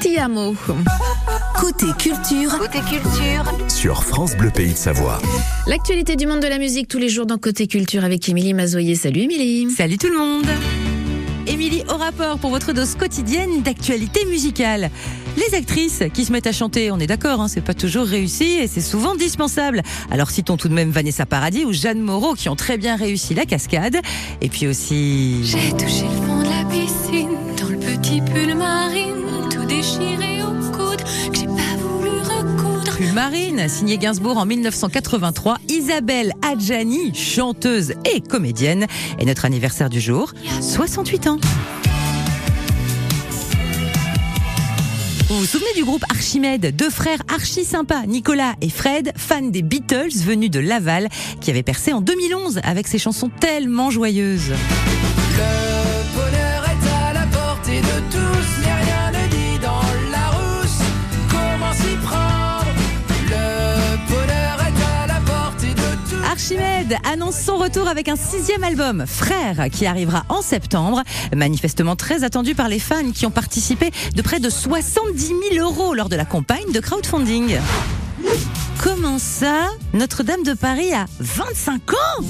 Ti 0.00 0.18
amo. 0.18 0.52
Côté 1.60 1.86
culture, 1.96 2.58
Sur 3.68 4.02
France 4.02 4.36
Bleu 4.36 4.50
Pays 4.50 4.72
de 4.72 4.76
Savoie. 4.76 5.20
L'actualité 5.68 6.16
du 6.16 6.26
monde 6.26 6.40
de 6.40 6.48
la 6.48 6.58
musique 6.58 6.88
tous 6.88 6.98
les 6.98 7.08
jours 7.08 7.24
dans 7.24 7.38
Côté 7.38 7.68
Culture 7.68 8.04
avec 8.04 8.28
Émilie 8.28 8.52
Mazoyer. 8.52 8.96
Salut 8.96 9.20
Émilie. 9.20 9.70
Salut 9.70 9.96
tout 9.96 10.08
le 10.08 10.18
monde 10.18 10.46
Émilie 11.46 11.84
au 11.88 11.96
rapport 11.96 12.38
pour 12.38 12.50
votre 12.50 12.72
dose 12.72 12.96
quotidienne 12.96 13.62
d'actualité 13.62 14.24
musicale. 14.24 14.90
Les 15.36 15.56
actrices 15.56 16.02
qui 16.12 16.24
se 16.24 16.32
mettent 16.32 16.48
à 16.48 16.52
chanter, 16.52 16.90
on 16.90 16.98
est 16.98 17.06
d'accord, 17.06 17.40
hein, 17.40 17.48
c'est 17.48 17.60
pas 17.60 17.74
toujours 17.74 18.06
réussi 18.06 18.58
et 18.60 18.66
c'est 18.66 18.80
souvent 18.80 19.14
dispensable. 19.14 19.82
Alors 20.10 20.30
citons 20.30 20.56
tout 20.56 20.68
de 20.68 20.74
même 20.74 20.90
Vanessa 20.90 21.26
Paradis 21.26 21.64
ou 21.64 21.72
Jeanne 21.72 22.00
Moreau 22.00 22.34
qui 22.34 22.48
ont 22.48 22.56
très 22.56 22.76
bien 22.76 22.96
réussi 22.96 23.34
la 23.34 23.46
cascade. 23.46 23.98
Et 24.40 24.48
puis 24.48 24.66
aussi... 24.66 25.44
J'ai 25.44 25.70
touché 25.72 26.02
le 26.02 26.26
fond 26.26 26.42
de 26.42 26.48
la 26.48 26.64
piscine, 26.68 27.28
pull 28.32 28.54
marine, 28.54 29.48
tout 29.50 29.64
déchiré 29.64 30.42
au 30.42 30.52
coude, 30.72 31.02
que 31.32 31.38
j'ai 31.38 31.46
pas 31.46 31.76
voulu 31.80 32.10
recoudre. 32.10 32.96
Pull 32.96 33.12
Marine, 33.12 33.68
signé 33.68 33.98
Gainsbourg 33.98 34.38
en 34.38 34.46
1983, 34.46 35.58
Isabelle 35.68 36.32
Adjani, 36.42 37.14
chanteuse 37.14 37.94
et 38.04 38.20
comédienne, 38.20 38.86
est 39.18 39.24
notre 39.24 39.44
anniversaire 39.44 39.90
du 39.90 40.00
jour, 40.00 40.32
68 40.60 41.26
ans. 41.26 41.38
Vous 45.28 45.38
vous 45.38 45.46
souvenez 45.46 45.72
du 45.76 45.84
groupe 45.84 46.04
Archimède? 46.10 46.74
Deux 46.74 46.90
frères 46.90 47.22
archi 47.32 47.64
sympas, 47.64 48.04
Nicolas 48.06 48.54
et 48.60 48.68
Fred, 48.68 49.12
fans 49.16 49.42
des 49.42 49.62
Beatles 49.62 50.16
venus 50.24 50.50
de 50.50 50.58
Laval, 50.58 51.08
qui 51.40 51.50
avaient 51.50 51.62
percé 51.62 51.92
en 51.92 52.00
2011 52.00 52.60
avec 52.64 52.88
ces 52.88 52.98
chansons 52.98 53.30
tellement 53.40 53.90
joyeuses. 53.90 54.50
Le 54.50 55.69
Annonce 67.10 67.38
son 67.38 67.56
retour 67.56 67.88
avec 67.88 68.08
un 68.08 68.16
sixième 68.16 68.64
album, 68.64 69.04
Frères, 69.06 69.68
qui 69.70 69.86
arrivera 69.86 70.24
en 70.28 70.42
septembre. 70.42 71.02
Manifestement 71.34 71.96
très 71.96 72.24
attendu 72.24 72.54
par 72.54 72.68
les 72.68 72.78
fans 72.78 73.10
qui 73.12 73.26
ont 73.26 73.30
participé 73.30 73.90
de 74.14 74.22
près 74.22 74.40
de 74.40 74.50
70 74.50 75.32
000 75.52 75.64
euros 75.64 75.94
lors 75.94 76.08
de 76.08 76.16
la 76.16 76.24
campagne 76.24 76.72
de 76.72 76.80
crowdfunding. 76.80 77.58
Comment 78.82 79.18
ça 79.18 79.68
Notre-Dame 79.92 80.42
de 80.42 80.54
Paris 80.54 80.92
a 80.92 81.06
25 81.20 81.92
ans? 81.92 82.22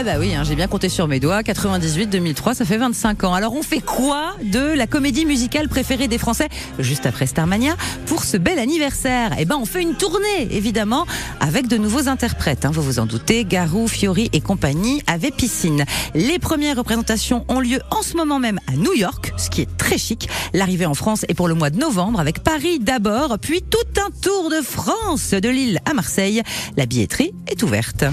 Ah 0.00 0.02
bah 0.02 0.12
oui, 0.18 0.34
hein, 0.34 0.44
j'ai 0.44 0.54
bien 0.54 0.66
compté 0.66 0.88
sur 0.88 1.08
mes 1.08 1.20
doigts. 1.20 1.42
98, 1.42 2.06
2003, 2.06 2.54
ça 2.54 2.64
fait 2.64 2.78
25 2.78 3.22
ans. 3.24 3.34
Alors 3.34 3.52
on 3.52 3.62
fait 3.62 3.80
quoi 3.80 4.34
de 4.42 4.72
la 4.72 4.86
comédie 4.86 5.26
musicale 5.26 5.68
préférée 5.68 6.08
des 6.08 6.16
Français 6.16 6.48
juste 6.78 7.04
après 7.04 7.26
Starmania 7.26 7.76
pour 8.06 8.24
ce 8.24 8.38
bel 8.38 8.58
anniversaire? 8.58 9.32
Eh 9.38 9.44
ben 9.44 9.58
on 9.60 9.66
fait 9.66 9.82
une 9.82 9.92
tournée 9.92 10.48
évidemment 10.52 11.04
avec 11.40 11.68
de 11.68 11.76
nouveaux 11.76 12.08
interprètes. 12.08 12.64
hein, 12.64 12.70
vous 12.72 12.80
vous 12.80 12.98
en 12.98 13.04
doutez, 13.04 13.44
Garou, 13.44 13.88
Fiori 13.88 14.30
et 14.32 14.40
compagnie 14.40 15.02
avaient 15.06 15.30
piscine. 15.30 15.84
Les 16.14 16.38
premières 16.38 16.78
représentations 16.78 17.44
ont 17.48 17.60
lieu 17.60 17.80
en 17.90 18.00
ce 18.00 18.16
moment 18.16 18.38
même 18.38 18.58
à 18.68 18.76
New 18.76 18.94
York, 18.94 19.34
ce 19.36 19.50
qui 19.50 19.60
est 19.60 19.76
très 19.76 19.98
chic. 19.98 20.30
L'arrivée 20.54 20.86
en 20.86 20.94
France 20.94 21.26
est 21.28 21.34
pour 21.34 21.46
le 21.46 21.52
mois 21.52 21.68
de 21.68 21.78
novembre 21.78 22.20
avec 22.20 22.42
Paris 22.42 22.78
d'abord, 22.78 23.36
puis 23.38 23.60
tout 23.60 24.00
un 24.00 24.08
tour 24.22 24.48
de 24.48 24.64
France 24.64 25.32
de 25.32 25.48
Lille 25.50 25.78
à 25.84 25.92
Marseille. 25.92 26.40
La 26.78 26.86
billetterie 26.86 27.34
est 27.48 27.62
ouverte. 27.62 28.06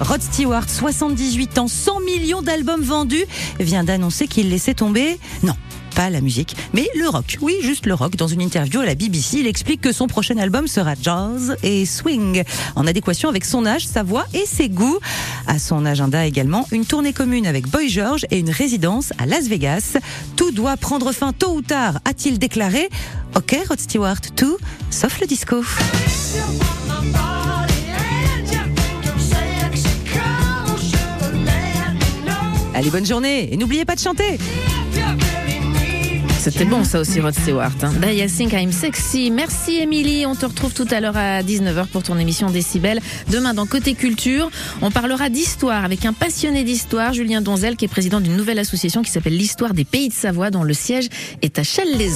Rod 0.00 0.20
Stewart, 0.22 0.68
78 0.68 1.58
ans, 1.58 1.68
100 1.68 2.00
millions 2.00 2.42
d'albums 2.42 2.82
vendus, 2.82 3.24
vient 3.60 3.84
d'annoncer 3.84 4.26
qu'il 4.26 4.50
laissait 4.50 4.74
tomber. 4.74 5.18
Non. 5.42 5.54
Pas 5.94 6.10
la 6.10 6.20
musique, 6.20 6.56
mais 6.72 6.88
le 6.98 7.08
rock. 7.08 7.38
Oui, 7.40 7.54
juste 7.62 7.86
le 7.86 7.94
rock. 7.94 8.16
Dans 8.16 8.26
une 8.26 8.42
interview 8.42 8.80
à 8.80 8.84
la 8.84 8.96
BBC, 8.96 9.38
il 9.38 9.46
explique 9.46 9.80
que 9.80 9.92
son 9.92 10.08
prochain 10.08 10.36
album 10.38 10.66
sera 10.66 10.94
jazz 11.00 11.56
et 11.62 11.86
swing, 11.86 12.42
en 12.74 12.88
adéquation 12.88 13.28
avec 13.28 13.44
son 13.44 13.64
âge, 13.64 13.86
sa 13.86 14.02
voix 14.02 14.26
et 14.34 14.44
ses 14.44 14.68
goûts. 14.68 14.98
À 15.46 15.60
son 15.60 15.86
agenda 15.86 16.26
également, 16.26 16.66
une 16.72 16.84
tournée 16.84 17.12
commune 17.12 17.46
avec 17.46 17.68
Boy 17.68 17.88
George 17.88 18.26
et 18.32 18.40
une 18.40 18.50
résidence 18.50 19.12
à 19.18 19.26
Las 19.26 19.46
Vegas. 19.46 19.96
Tout 20.34 20.50
doit 20.50 20.76
prendre 20.76 21.12
fin 21.12 21.32
tôt 21.32 21.54
ou 21.54 21.62
tard, 21.62 22.00
a-t-il 22.04 22.40
déclaré. 22.40 22.88
Ok, 23.36 23.56
Rod 23.68 23.78
Stewart, 23.78 24.20
tout, 24.34 24.56
sauf 24.90 25.20
le 25.20 25.28
disco. 25.28 25.62
Allez, 32.74 32.90
bonne 32.90 33.06
journée 33.06 33.52
et 33.52 33.56
n'oubliez 33.56 33.84
pas 33.84 33.94
de 33.94 34.00
chanter. 34.00 34.38
C'était 36.44 36.66
bon 36.66 36.84
ça 36.84 37.00
aussi, 37.00 37.20
Rod 37.20 37.32
Stewart. 37.32 37.72
Hein. 37.82 37.92
I 38.06 38.26
think 38.26 38.52
I'm 38.52 38.70
sexy. 38.70 39.30
Merci 39.30 39.76
Émilie. 39.76 40.26
On 40.26 40.34
te 40.34 40.44
retrouve 40.44 40.74
tout 40.74 40.86
à 40.90 41.00
l'heure 41.00 41.16
à 41.16 41.42
19h 41.42 41.86
pour 41.86 42.02
ton 42.02 42.18
émission 42.18 42.50
Décibel. 42.50 43.00
Demain 43.30 43.54
dans 43.54 43.64
Côté 43.64 43.94
Culture, 43.94 44.50
on 44.82 44.90
parlera 44.90 45.30
d'histoire 45.30 45.86
avec 45.86 46.04
un 46.04 46.12
passionné 46.12 46.62
d'histoire, 46.62 47.14
Julien 47.14 47.40
Donzel, 47.40 47.76
qui 47.76 47.86
est 47.86 47.88
président 47.88 48.20
d'une 48.20 48.36
nouvelle 48.36 48.58
association 48.58 49.00
qui 49.00 49.10
s'appelle 49.10 49.38
l'Histoire 49.38 49.72
des 49.72 49.86
Pays 49.86 50.10
de 50.10 50.12
Savoie, 50.12 50.50
dont 50.50 50.64
le 50.64 50.74
siège 50.74 51.08
est 51.40 51.58
à 51.58 51.62
Chelles-les 51.62 52.10